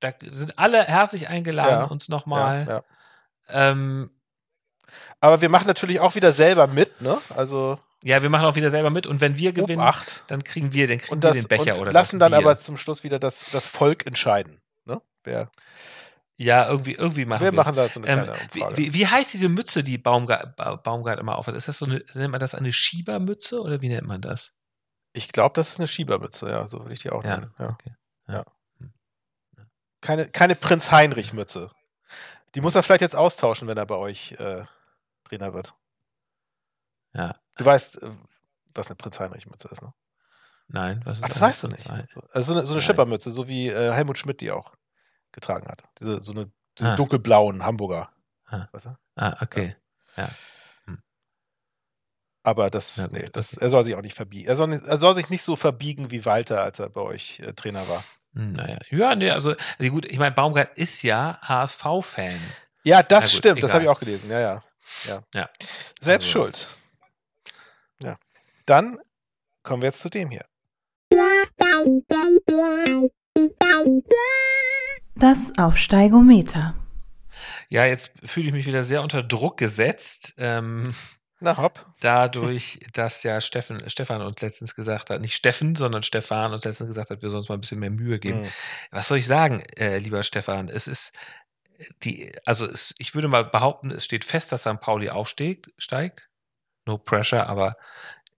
[0.00, 2.84] da sind alle herzlich eingeladen, Ja, uns Ja, nochmal ja.
[3.48, 4.10] Ähm,
[5.20, 7.18] Aber wir machen natürlich auch wieder selber mit, ne?
[7.34, 10.24] Also ja, wir machen auch wieder selber mit und wenn wir gewinnen, Obacht.
[10.26, 12.38] dann kriegen wir, dann kriegen Und, wir das, den Becher und oder lassen das dann
[12.38, 14.60] aber zum Schluss wieder das, das Volk entscheiden.
[14.84, 15.00] Ne?
[15.24, 15.50] Wer,
[16.36, 18.76] ja irgendwie irgendwie machen wir wir machen da so eine Ähm, kleine wie, Umfrage.
[18.76, 21.54] wie, wie heißt diese Mütze, die Baumgart, Ba- Baumgart immer aufhat?
[21.54, 24.52] Ist das so eine, nennt man das eine Schiebermütze oder wie nennt man das?
[25.16, 27.54] ich glaube, das ist eine Schiebermütze, ja, so will ich die auch Ja, nennen.
[27.60, 27.68] Ja.
[27.68, 27.94] okay.
[28.26, 28.44] Ja.
[30.00, 31.70] Keine, keine Prinz-Heinrich-Mütze.
[32.54, 34.64] Die muss er vielleicht jetzt austauschen, wenn er bei euch äh,
[35.24, 35.74] Trainer wird.
[37.14, 37.34] Ja.
[37.56, 38.10] Du weißt, äh,
[38.74, 39.94] was eine Prinz-Heinrich-Mütze ist, ne?
[40.66, 41.88] Nein, was ist Ach, das weißt du nicht.
[41.90, 42.80] Also so eine, so eine.
[42.82, 44.74] Schippermütze, so wie äh, Helmut Schmidt die auch
[45.34, 45.82] getragen hat.
[46.00, 46.96] Diese, so eine, diese Ah.
[46.96, 48.10] dunkelblauen Hamburger.
[48.46, 48.68] Ah.
[48.72, 48.96] Weißt du?
[49.16, 49.76] Ah, okay.
[52.46, 54.46] Aber das, Ja, gut, nee, das, er soll sich auch nicht verbiegen.
[54.48, 57.40] Er soll, nicht, er soll sich nicht so verbiegen wie Walter, als er bei euch
[57.40, 58.04] äh, Trainer war.
[58.34, 62.38] Hm, Naja, ja, nee, also, also gut, ich meine, Baumgart ist ja HSV-Fan.
[62.82, 63.74] Ja, das gut, stimmt, das egal.
[63.74, 64.30] habe ich auch gelesen.
[64.30, 64.64] Ja, ja.
[65.06, 65.22] ja.
[65.34, 65.48] Ja.
[66.00, 66.68] Selbst Also- schuld.
[68.02, 68.18] Ja.
[68.66, 68.98] Dann
[69.62, 70.44] kommen wir jetzt zu dem hier.
[75.16, 76.74] Das Aufsteigometer.
[77.68, 80.34] Ja, jetzt fühle ich mich wieder sehr unter Druck gesetzt.
[80.38, 80.94] Ähm,
[81.40, 81.86] Na hopp.
[82.00, 86.88] dadurch, dass ja Steffen, Stefan uns letztens gesagt hat, nicht Steffen, sondern Stefan uns letztens
[86.88, 88.42] gesagt hat, wir sollen uns mal ein bisschen mehr Mühe geben.
[88.42, 88.48] Mhm.
[88.90, 90.68] Was soll ich sagen, äh, lieber Stefan?
[90.68, 91.12] Es ist
[92.04, 94.80] die, also es, ich würde mal behaupten, es steht fest, dass St.
[94.80, 96.28] Pauli aufsteigt, steigt.
[96.86, 97.76] No pressure, aber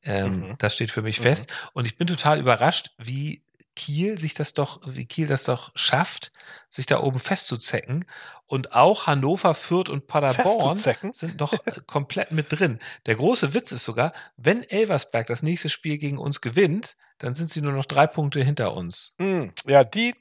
[0.09, 0.55] Ähm, Mhm.
[0.59, 1.22] Das steht für mich Mhm.
[1.24, 1.53] fest.
[1.72, 3.43] Und ich bin total überrascht, wie
[3.77, 6.33] Kiel sich das doch, wie Kiel das doch schafft,
[6.70, 8.05] sich da oben festzuzecken.
[8.47, 10.77] Und auch Hannover, Fürth und Paderborn
[11.14, 12.81] sind doch äh, komplett mit drin.
[13.07, 17.51] Der große Witz ist sogar, wenn Elversberg das nächste Spiel gegen uns gewinnt, dann sind
[17.51, 19.14] sie nur noch drei Punkte hinter uns.
[19.18, 20.14] Hm, Ja, die,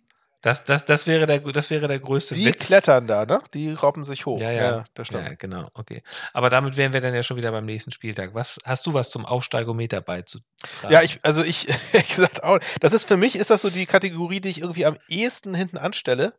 [0.46, 2.68] Das, das, das, wäre, der, das wäre der größte die Witz.
[2.68, 3.42] klettern da, ne?
[3.56, 4.40] Die robben sich hoch.
[4.40, 4.86] Ja, ja.
[4.94, 5.28] das stimmt.
[5.28, 6.04] Ja, genau, okay.
[6.34, 8.36] Aber damit wären wir dann ja schon wieder beim nächsten Spieltag.
[8.36, 10.94] Was hast du was zum Aufsteigometer beizutragen?
[10.94, 12.60] Ja, ich, also ich, ehrlich gesagt auch.
[12.80, 15.80] Das ist für mich ist das so die Kategorie, die ich irgendwie am ehesten hinten
[15.80, 16.36] anstelle,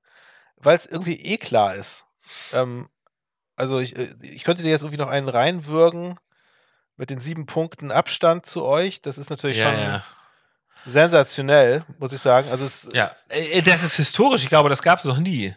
[0.55, 2.05] weil es irgendwie eh klar ist.
[2.53, 2.89] Ähm,
[3.57, 6.17] also ich, äh, ich könnte dir jetzt irgendwie noch einen reinwürgen
[6.97, 9.03] mit den sieben Punkten Abstand zu euch.
[9.03, 10.05] Das ist natürlich ja, schon ja.
[10.87, 12.49] Sensationell, muss ich sagen.
[12.51, 14.43] Also es, ja, äh, das ist historisch.
[14.45, 15.55] Ich glaube, das gab es noch nie.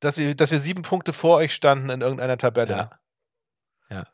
[0.00, 2.90] dass wir, dass wir sieben Punkte vor euch standen in irgendeiner Tabelle.
[3.90, 4.04] Ja.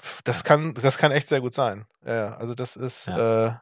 [0.00, 0.44] Pff, Das Ja.
[0.44, 1.86] kann, das kann echt sehr gut sein.
[2.04, 3.48] Ja, Ja, also das ist, Ja.
[3.48, 3.54] äh,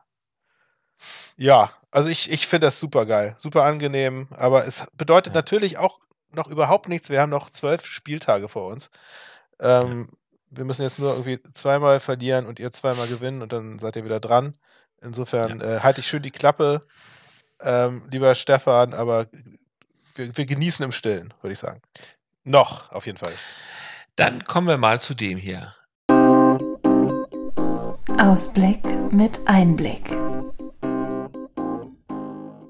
[1.37, 5.39] ja, also ich, ich finde das super geil, super angenehm, aber es bedeutet Ja.
[5.39, 5.99] natürlich auch
[6.31, 7.11] noch überhaupt nichts.
[7.11, 8.91] Wir haben noch zwölf Spieltage vor uns.
[9.61, 10.11] Ähm,
[10.51, 14.05] Wir müssen jetzt nur irgendwie zweimal verlieren und ihr zweimal gewinnen und dann seid ihr
[14.05, 14.57] wieder dran.
[15.05, 16.87] Insofern äh, halte ich schön die Klappe,
[17.61, 19.27] ähm, lieber Stefan, aber
[20.15, 21.83] wir, wir genießen im Stillen, würde ich sagen.
[22.43, 23.33] Noch, auf jeden Fall.
[24.17, 25.75] Dann kommen wir mal zu dem hier.
[28.19, 28.83] Ausblick
[29.13, 30.11] mit Einblick.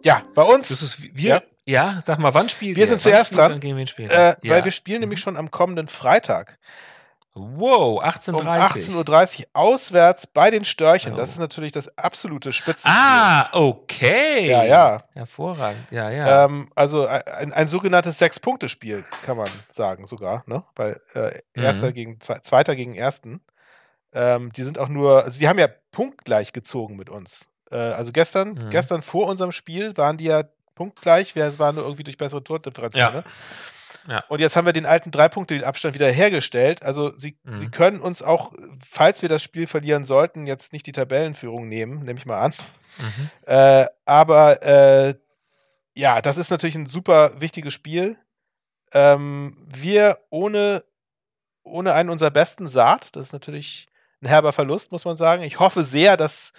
[0.05, 0.68] Ja, bei uns.
[0.68, 1.43] Das ist wir.
[1.66, 2.87] Ja, sag mal, wann spielt Wir ihr?
[2.87, 4.11] sind Wann zuerst dran, Dann gehen wir ins Spiel.
[4.11, 4.55] Äh, ja.
[4.55, 6.59] Weil wir spielen nämlich schon am kommenden Freitag
[7.35, 11.14] wow, um 18.30 18.30 Uhr auswärts bei den Störchen.
[11.14, 11.16] Oh.
[11.16, 12.93] Das ist natürlich das absolute Spitzenspiel.
[12.97, 14.49] Ah, okay.
[14.51, 15.03] Ja, ja.
[15.14, 15.80] Hervorragend.
[15.91, 16.45] Ja, ja.
[16.45, 20.64] Ähm, also ein, ein sogenanntes Sechs-Punkte-Spiel, kann man sagen sogar, ne?
[20.76, 21.95] Weil äh, Erster Mhm.
[21.95, 23.41] gegen Zwe Zweiter gegen Ersten.
[24.12, 27.49] Ähm, die sind auch nur, also die haben ja punktgleich gezogen mit uns.
[27.70, 28.70] Äh, also gestern, Mhm.
[28.70, 30.45] gestern vor unserem Spiel waren die ja
[30.76, 32.95] punktgleich, wir- es war nur irgendwie durch bessere Tordifferenz.
[32.97, 33.11] Ja.
[33.11, 33.24] Ne?
[34.07, 34.24] Ja.
[34.28, 36.82] Und jetzt haben wir den alten Drei-Punkte-Abstand wieder hergestellt.
[36.82, 37.57] Also sie, Mhm.
[37.57, 38.52] sie können uns auch,
[38.86, 42.55] falls wir das Spiel verlieren sollten, jetzt nicht die Tabellenführung nehmen, nehme ich mal an.
[42.98, 43.30] Mhm.
[43.46, 45.14] Äh, aber äh,
[45.94, 48.18] ja, das ist natürlich ein super wichtiges Spiel.
[48.92, 50.84] Ähm, wir ohne,
[51.62, 53.86] ohne einen unserer besten Saat, das ist natürlich
[54.22, 55.42] ein herber Verlust, muss man sagen.
[55.42, 56.52] Ich hoffe sehr, dass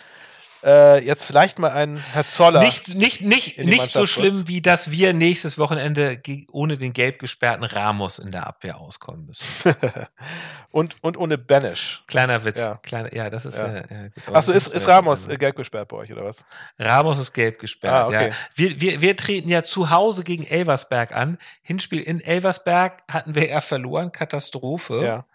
[0.66, 2.60] äh, jetzt vielleicht mal ein Herr Zoller.
[2.60, 7.64] Nicht, nicht, nicht, nicht so schlimm, wie dass wir nächstes Wochenende ohne den gelb gesperrten
[7.64, 9.76] Ramos in der Abwehr auskommen müssen.
[10.72, 12.04] und, und ohne Banish.
[12.08, 12.60] Kleiner Witz.
[12.60, 12.78] Ja.
[12.78, 13.60] Kleiner, ja, das ist.
[13.60, 13.76] Ja.
[13.76, 16.44] Äh, Achso, ist, ist Ramos äh, gelb gesperrt bei euch, oder was?
[16.80, 18.30] Ramos ist gelb gesperrt, Ah, okay.
[18.30, 18.36] ja.
[18.56, 21.38] Wir, wir, wir treten ja zu Hause gegen Elversberg an.
[21.62, 25.04] Hinspiel in Elversberg hatten wir ja verloren, Katastrophe.
[25.04, 25.26] Ja.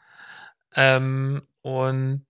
[0.75, 2.27] Ähm, und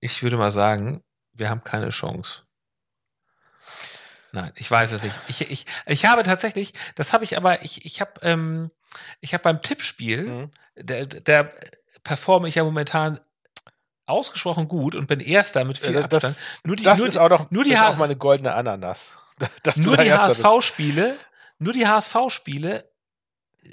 [0.00, 1.02] ich würde mal sagen,
[1.36, 2.40] wir haben keine Chance.
[4.32, 5.18] Nein, ich weiß es nicht.
[5.28, 8.70] Ich, ich, ich habe tatsächlich, das habe ich aber, ich, ich habe, ähm,
[9.20, 10.50] ich habe beim Tippspiel, Mhm.
[10.76, 11.52] der, der
[12.02, 13.18] performe ich ja momentan
[14.04, 16.36] ausgesprochen gut und bin Erster mit viel Äh, das- Abstand.
[16.64, 19.12] Nur die, Das nur ist auch noch nur die auch meine goldene Ananas.
[19.76, 20.10] Nur die.
[20.12, 21.18] HSV-Spiele,
[21.58, 22.90] nur die HSV-Spiele,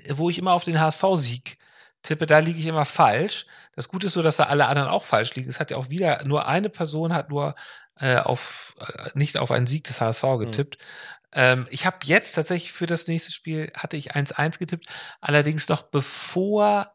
[0.09, 1.57] wo ich immer auf den HSV-Sieg
[2.01, 3.45] tippe, da liege ich immer falsch.
[3.75, 5.49] Das Gute ist so, dass da alle anderen auch falsch liegen.
[5.49, 7.55] Es hat ja auch wieder, nur eine Person hat nur
[7.99, 10.39] äh, auf, äh, nicht auf einen Sieg des HSV Hm.
[10.39, 10.77] getippt.
[11.33, 14.87] Ähm, ich habe jetzt tatsächlich für das nächste Spiel, hatte ich 1-1 getippt,
[15.21, 16.91] allerdings noch bevor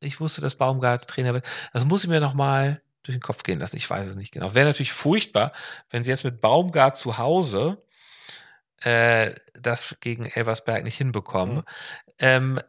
[0.00, 1.46] ich wusste, dass Baumgart Trainer wird.
[1.72, 3.76] Das muss ich mir noch mal durch den Kopf gehen lassen.
[3.76, 4.54] Ich weiß es nicht genau.
[4.54, 5.52] Wäre natürlich furchtbar,
[5.90, 7.82] wenn sie jetzt mit Baumgart zu Hause
[8.82, 11.56] äh, das gegen Elversberg nicht hinbekommen.
[11.56, 11.62] Mhm.
[12.18, 12.62] Ähm, äh,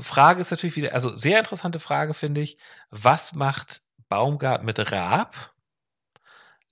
[0.00, 2.58] Frage ist natürlich wieder, also sehr interessante Frage finde ich,
[2.90, 5.52] was macht Baumgart mit Raab?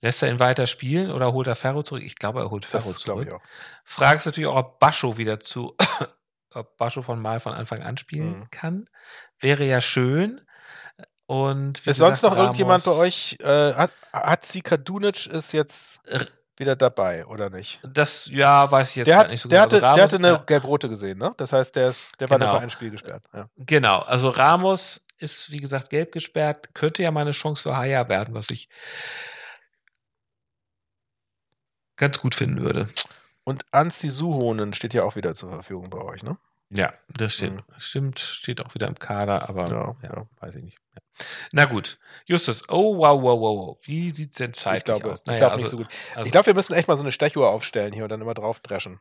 [0.01, 2.03] Lässt er ihn weiter spielen oder holt er Ferro zurück?
[2.03, 3.25] Ich glaube, er holt Ferro Das zurück.
[3.27, 3.41] ich auch.
[3.83, 5.75] Frage ist natürlich auch, ob Bascho wieder zu,
[6.53, 8.49] ob Bascho von Mal von Anfang an spielen Mhm.
[8.51, 8.85] kann.
[9.39, 10.41] Wäre ja schön.
[11.25, 13.37] Und Ist sonst noch irgendjemand bei Ramos- euch?
[13.41, 15.99] Äh, hat, hat Sika Dunic ist jetzt
[16.59, 17.79] wieder dabei, oder nicht?
[17.83, 19.75] Das, ja, weiß ich jetzt Der, hat, nicht so der, genau.
[19.75, 20.43] hatte, Also der Ramos- hatte eine ja.
[20.45, 21.33] gelb-rote gesehen, ne?
[21.37, 22.57] Das heißt, der, ist, der war nur Genau.
[22.59, 23.23] für ein Spiel gesperrt.
[23.33, 23.49] Ja.
[23.57, 28.07] Genau, also Ramos ist, wie gesagt, gelb gesperrt, könnte ja mal eine Chance für Haya
[28.09, 28.69] werden, was ich
[31.95, 32.87] ganz gut finden würde.
[33.43, 36.37] Und Ansti Suhonen steht ja auch wieder zur Verfügung bei euch, ne?
[36.69, 37.67] Ja, das stimmt.
[37.69, 37.73] Mhm.
[37.79, 40.27] Stimmt, steht auch wieder im Kader, aber ja, ja.
[40.41, 40.77] weiß ich nicht.
[40.97, 41.25] Ja.
[41.53, 43.77] Na gut, Justus, oh wow, wow, wow, wow.
[43.83, 45.19] Wie sieht's denn zeitlich ich glaube, aus?
[45.21, 45.87] ich Naja, glaube also, nicht so gut.
[46.15, 48.33] also- ich glaube, wir müssen echt mal so eine Stechuhr aufstellen hier und dann immer
[48.33, 48.99] drauf dreschen.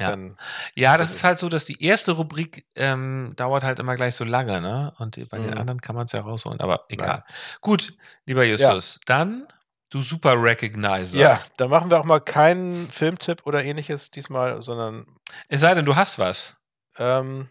[0.00, 0.10] Ja.
[0.10, 0.36] Dann,
[0.74, 4.14] Ja, das Also- ist halt so, dass die erste Rubrik ähm, dauert halt immer gleich
[4.16, 4.92] so lange, ne?
[4.98, 5.58] Und bei den Mhm.
[5.58, 7.24] anderen kann man es ja rausholen, aber egal.
[7.60, 7.94] Gut,
[8.26, 9.46] lieber Justus, dann
[9.90, 11.18] du super Recognizer.
[11.18, 15.06] ja, dann machen wir auch mal keinen Filmtipp oder ähnliches diesmal, sondern
[15.48, 16.56] Es sei denn, du hast was.
[16.98, 17.48] ähm,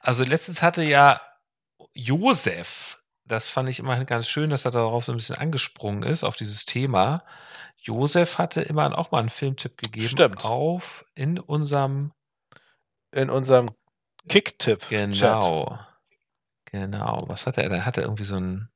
[0.00, 1.16] Also letztens hatte ja
[2.00, 6.24] Josef, das fand ich immer ganz schön, dass er darauf so ein bisschen angesprungen ist,
[6.24, 7.24] auf dieses Thema.
[7.76, 10.44] Josef hatte immer auch mal einen Filmtipp gegeben Stimmt.
[10.44, 12.12] auf in unserem
[13.12, 13.70] in unserem
[14.28, 14.88] Kick-Tipp.
[14.88, 15.78] Genau.
[16.70, 17.24] Genau.
[17.26, 17.68] Was hat er?
[17.68, 18.70] Da hat er irgendwie so einen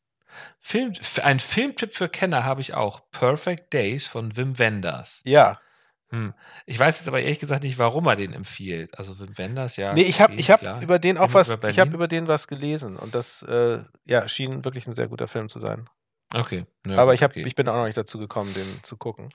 [0.60, 3.08] Film, ein Filmtipp für Kenner habe ich auch.
[3.10, 5.22] Perfect Days von Wim Wenders.
[5.24, 5.60] Ja.
[6.14, 6.34] Hm.
[6.66, 8.98] Ich weiß jetzt aber ehrlich gesagt nicht, warum er den empfiehlt.
[8.98, 9.92] Also Wim Wenders, ja.
[9.92, 10.80] Nee, ich habe ich hab klar.
[10.80, 14.64] über den auch was, ich habe über den was gelesen und das äh, ja, schien
[14.64, 15.88] wirklich ein sehr guter Film zu sein.
[16.34, 16.66] Okay.
[16.86, 17.44] Ja, Aber ich, hab, okay.
[17.46, 19.28] ich bin auch noch nicht dazu gekommen, den zu gucken.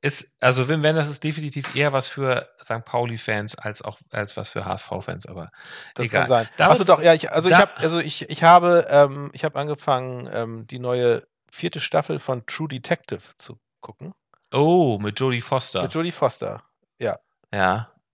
[0.00, 2.84] ist, also Wim Wenders ist definitiv eher was für St.
[2.84, 5.50] Pauli-Fans als auch als was für HSV-Fans, aber
[5.94, 6.20] Das egal.
[6.22, 6.48] kann sein.
[6.56, 9.58] Damit- Achso, doch, ja, ich, also ich habe, also ich, ich habe, ähm, ich habe
[9.58, 11.22] angefangen, ähm, die neue
[11.52, 14.12] vierte Staffel von True Detective zu gucken.
[14.52, 15.82] Oh, mit Jodie Foster.
[15.82, 16.62] Mit Jodie Foster.
[17.00, 17.18] ja.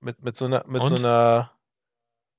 [0.01, 0.89] Mit, mit so einer, mit Und?
[0.91, 1.51] so einer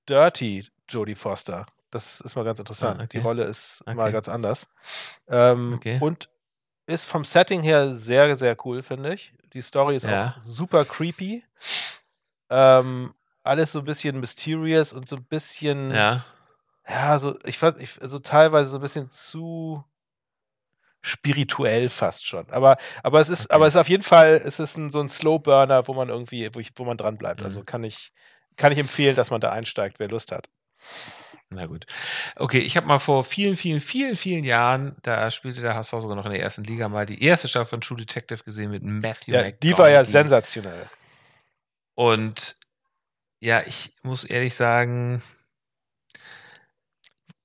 [0.08, 1.66] Dirty Jodie Foster.
[1.92, 3.00] Das ist mal ganz interessant.
[3.00, 3.18] Ah, okay.
[3.18, 4.12] Die Rolle ist mal Okay.
[4.12, 4.70] ganz anders.
[5.28, 5.98] Ähm, Okay.
[6.00, 6.30] Und
[6.86, 9.34] ist vom Setting her sehr, sehr cool, finde ich.
[9.54, 10.36] Die Story ist Ja.
[10.38, 11.44] auch super creepy.
[12.50, 16.24] Ähm, alles so ein bisschen mysterious und so ein bisschen, ja,
[16.88, 17.20] Ja.
[17.20, 19.84] so, ich fand, ich, also teilweise so ein bisschen zu
[21.08, 22.50] spirituell fast schon.
[22.52, 23.56] Aber, aber es ist, Okay.
[23.56, 26.10] aber es ist auf jeden Fall, es ist ein, so ein Slow Burner, wo man
[26.10, 27.40] irgendwie, wo, ich, wo man dran bleibt.
[27.40, 27.46] Mhm.
[27.46, 28.12] Also kann ich,
[28.58, 30.50] kann ich empfehlen, dass man da einsteigt, wer Lust hat.
[31.50, 31.86] Na gut.
[32.36, 36.16] Okay, ich habe mal vor vielen, vielen, vielen, vielen Jahren, da spielte der HSV sogar
[36.16, 39.32] noch in der ersten Liga mal die erste Staffel von True Detective gesehen mit Matthew
[39.32, 40.90] Ja, die war ja sensationell.
[41.96, 42.58] Und
[43.40, 45.24] ja, ich muss ehrlich sagen,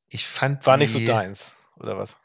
[0.08, 2.16] ich fand War die, nicht so deins, oder was?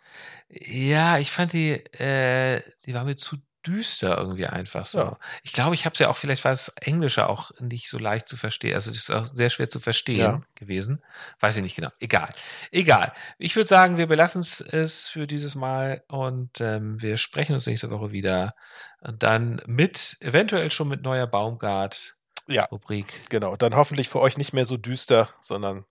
[0.50, 5.00] Ja, ich fand die, äh, die war mir zu düster irgendwie einfach so.
[5.00, 5.20] Ja.
[5.44, 8.28] Ich glaube, ich habe es ja auch, vielleicht war das Englische auch nicht so leicht
[8.30, 8.76] zu verstehen.
[8.76, 10.42] Also das ist auch sehr schwer zu verstehen Ja.
[10.56, 11.04] gewesen.
[11.42, 11.90] Weiß ich nicht genau.
[12.00, 12.30] Egal.
[12.72, 13.12] Egal.
[13.38, 17.90] Ich würde sagen, wir belassen es für dieses Mal und ähm, wir sprechen uns nächste
[17.90, 18.56] Woche wieder.
[19.02, 22.16] Und dann mit, eventuell schon mit neuer Baumgart.
[22.48, 22.64] Ja.
[22.66, 23.22] Rubrik.
[23.30, 25.84] Genau, dann hoffentlich für euch nicht mehr so düster, sondern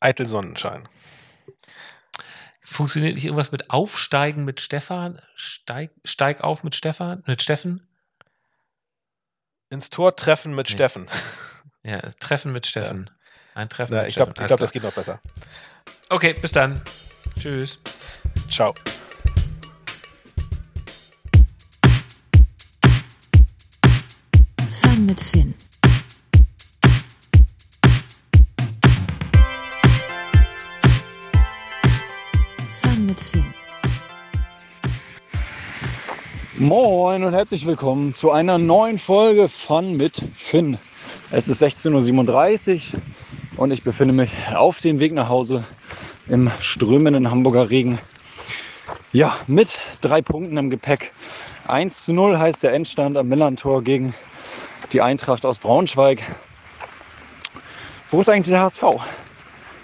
[0.00, 0.88] eitel Sonnenschein.
[2.72, 5.20] Funktioniert nicht irgendwas mit Aufsteigen mit Stefan?
[5.34, 7.24] Steig, steig auf mit Stefan?
[7.26, 7.84] Mit Steffen?
[9.70, 10.74] Ins Tor treffen mit Nee.
[10.74, 11.06] Steffen.
[11.82, 13.08] Ja, Treffen mit Steffen.
[13.54, 14.44] Ein Treffen Na, mit ich glaube, Steffen.
[14.44, 15.20] ich glaub, Alles das geht noch besser.
[16.10, 16.80] Okay, bis dann.
[17.38, 17.80] Tschüss.
[18.50, 18.74] Ciao.
[24.82, 25.54] Fun mit Finn.
[36.60, 40.76] Moin und herzlich willkommen zu einer neuen Folge von mit Finn.
[41.30, 43.00] Es ist 16.37 Uhr
[43.56, 45.64] und ich befinde mich auf dem Weg nach Hause
[46.28, 47.98] im strömenden Hamburger Regen.
[49.10, 51.14] Ja, mit drei Punkten im Gepäck.
[51.66, 54.12] 1 zu 0 heißt der Endstand am Millantor gegen
[54.92, 56.20] die Eintracht aus Braunschweig.
[58.10, 58.84] Wo ist eigentlich der HSV?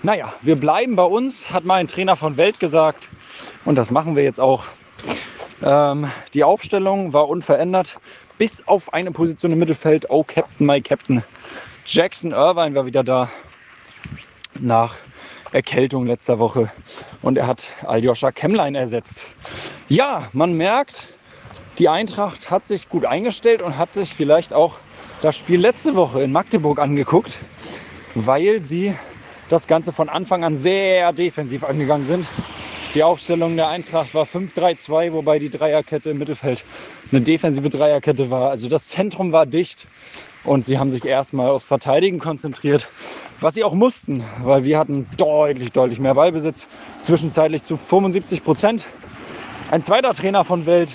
[0.02, 3.08] Naja, wir bleiben bei uns, hat mal ein Trainer von Welt gesagt.
[3.64, 4.66] Und das machen wir jetzt auch.
[5.62, 7.98] Ähm, die Aufstellung war unverändert,
[8.38, 10.10] bis auf eine Position im Mittelfeld.
[10.10, 11.22] Oh, Captain, my Captain.
[11.86, 13.30] Jackson Irvine war wieder da
[14.58, 14.96] nach
[15.52, 16.70] Erkältung letzter Woche.
[17.22, 19.24] Und er hat Aljoscha Kemmlein ersetzt.
[19.88, 21.08] Ja, man merkt,
[21.78, 24.78] die Eintracht hat sich gut eingestellt und hat sich vielleicht auch
[25.22, 27.38] das Spiel letzte Woche in Magdeburg angeguckt,
[28.14, 28.94] weil sie
[29.48, 32.26] das Ganze von Anfang an sehr defensiv angegangen sind.
[32.96, 36.64] Die Aufstellung der Eintracht war 5-3-2, wobei die Dreierkette im Mittelfeld
[37.12, 38.48] eine defensive Dreierkette war.
[38.48, 39.86] Also das Zentrum war dicht
[40.44, 42.88] und sie haben sich erstmal aufs Verteidigen konzentriert,
[43.38, 46.68] was sie auch mussten, weil wir hatten deutlich, deutlich mehr Ballbesitz,
[46.98, 48.86] zwischenzeitlich zu 75 Prozent.
[49.70, 50.94] Ein zweiter Trainer von Welt,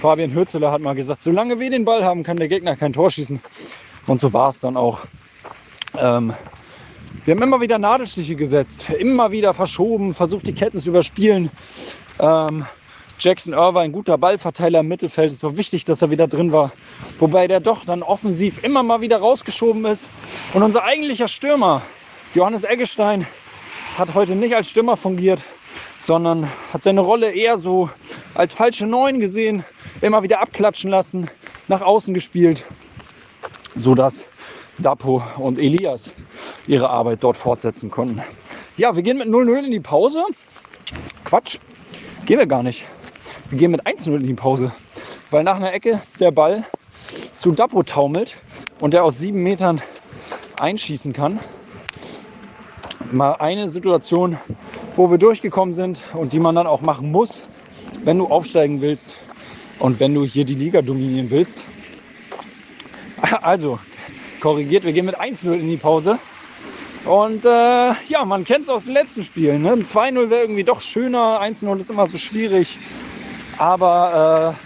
[0.00, 3.10] Fabian Hürzeler, hat mal gesagt, solange wir den Ball haben, kann der Gegner kein Tor
[3.10, 3.40] schießen.
[4.06, 5.00] Und so war es dann auch.
[5.98, 6.34] Ähm,
[7.24, 11.50] wir haben immer wieder Nadelstiche gesetzt, immer wieder verschoben, versucht die Ketten zu überspielen.
[12.18, 12.66] Ähm,
[13.20, 16.72] Jackson Irvine, ein guter Ballverteiler im Mittelfeld, ist so wichtig, dass er wieder drin war.
[17.20, 20.10] Wobei der doch dann offensiv immer mal wieder rausgeschoben ist.
[20.54, 21.82] Und unser eigentlicher Stürmer,
[22.34, 23.26] Johannes Eggestein,
[23.96, 25.40] hat heute nicht als Stürmer fungiert,
[26.00, 27.88] sondern hat seine Rolle eher so
[28.34, 29.64] als falsche Neun gesehen,
[30.00, 31.30] immer wieder abklatschen lassen,
[31.68, 32.64] nach außen gespielt,
[33.76, 34.26] sodass
[34.78, 36.14] Dapo und Elias
[36.66, 38.22] ihre Arbeit dort fortsetzen konnten.
[38.76, 40.24] Ja, wir gehen mit 0-0 in die Pause.
[41.24, 41.58] Quatsch,
[42.24, 42.84] gehen wir gar nicht.
[43.50, 44.72] Wir gehen mit 1-0 in die Pause,
[45.30, 46.64] weil nach einer Ecke der Ball
[47.34, 48.36] zu Dapo taumelt
[48.80, 49.82] und der aus sieben Metern
[50.58, 51.38] einschießen kann.
[53.10, 54.38] Mal eine Situation,
[54.96, 57.42] wo wir durchgekommen sind und die man dann auch machen muss,
[58.04, 59.18] wenn du aufsteigen willst
[59.78, 61.64] und wenn du hier die Liga dominieren willst.
[63.42, 63.78] Also,
[64.42, 66.18] korrigiert, wir gehen mit 1-0 in die Pause.
[67.04, 69.62] Und äh, ja, man kennt es aus den letzten Spielen.
[69.62, 69.70] Ne?
[69.70, 72.76] 2-0 wäre irgendwie doch schöner, 1-0 ist immer so schwierig.
[73.56, 74.56] Aber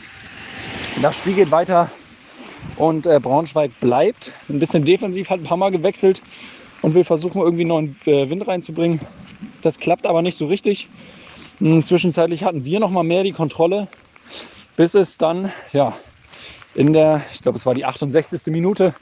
[0.96, 1.90] äh, das Spiel geht weiter
[2.76, 4.32] und äh, Braunschweig bleibt.
[4.48, 6.22] Ein bisschen defensiv, hat ein paar Mal gewechselt
[6.80, 9.00] und will versuchen, irgendwie neuen äh, Wind reinzubringen.
[9.60, 10.88] Das klappt aber nicht so richtig.
[11.58, 13.88] Hm, zwischenzeitlich hatten wir noch mal mehr die Kontrolle,
[14.76, 15.94] bis es dann ja
[16.74, 18.46] in der, ich glaube, es war die 68.
[18.46, 18.94] Minute,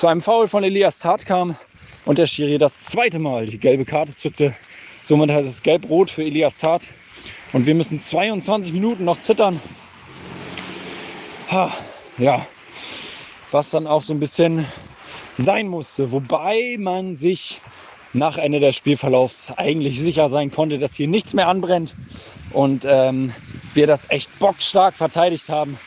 [0.00, 1.56] zu einem Foul von Elias Tat kam
[2.06, 4.54] und der Schiri das zweite Mal die gelbe Karte zückte.
[5.02, 6.88] Somit heißt es gelb-rot für Elias Tat.
[7.52, 9.60] Und wir müssen 22 Minuten noch zittern.
[11.50, 11.70] Ha,
[12.16, 12.46] ja,
[13.50, 14.64] was dann auch so ein bisschen
[15.36, 16.10] sein musste.
[16.12, 17.60] Wobei man sich
[18.14, 21.94] nach Ende des Spielverlaufs eigentlich sicher sein konnte, dass hier nichts mehr anbrennt
[22.52, 23.34] und ähm,
[23.74, 25.78] wir das echt bockstark verteidigt haben.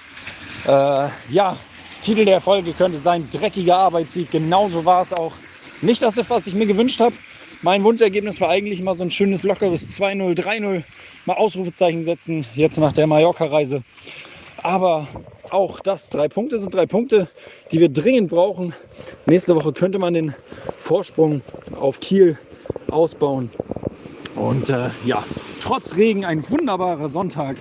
[0.68, 1.58] Äh, ja,
[2.04, 4.30] Titel der Folge könnte sein, dreckiger Arbeitssieg.
[4.30, 5.32] Genauso war es auch.
[5.82, 7.16] Nicht das, was ich mir gewünscht habe.
[7.62, 10.84] Mein Wunschergebnis war eigentlich mal so ein schönes, lockeres 2-0, 3-0.
[11.26, 13.84] Mal Ausrufezeichen setzen, jetzt nach der Mallorca-Reise.
[14.62, 15.08] Aber
[15.50, 17.30] auch das, drei Punkte sind drei Punkte,
[17.72, 18.74] die wir dringend brauchen.
[19.26, 20.36] Nächste Woche könnte man den
[20.76, 21.42] Vorsprung
[21.80, 22.38] auf Kiel
[22.90, 23.50] ausbauen.
[24.36, 25.24] Und äh, ja,
[25.62, 27.56] trotz Regen ein wunderbarer Sonntag.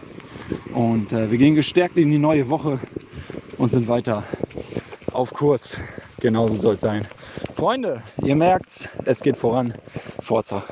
[0.75, 2.81] Und äh, wir gehen gestärkt in die neue Woche
[3.59, 4.25] und sind weiter
[5.13, 5.79] auf Kurs.
[6.21, 7.07] Genauso soll es sein.
[7.57, 9.75] Freunde, ihr merkt, es geht voran.
[10.21, 10.65] Forza.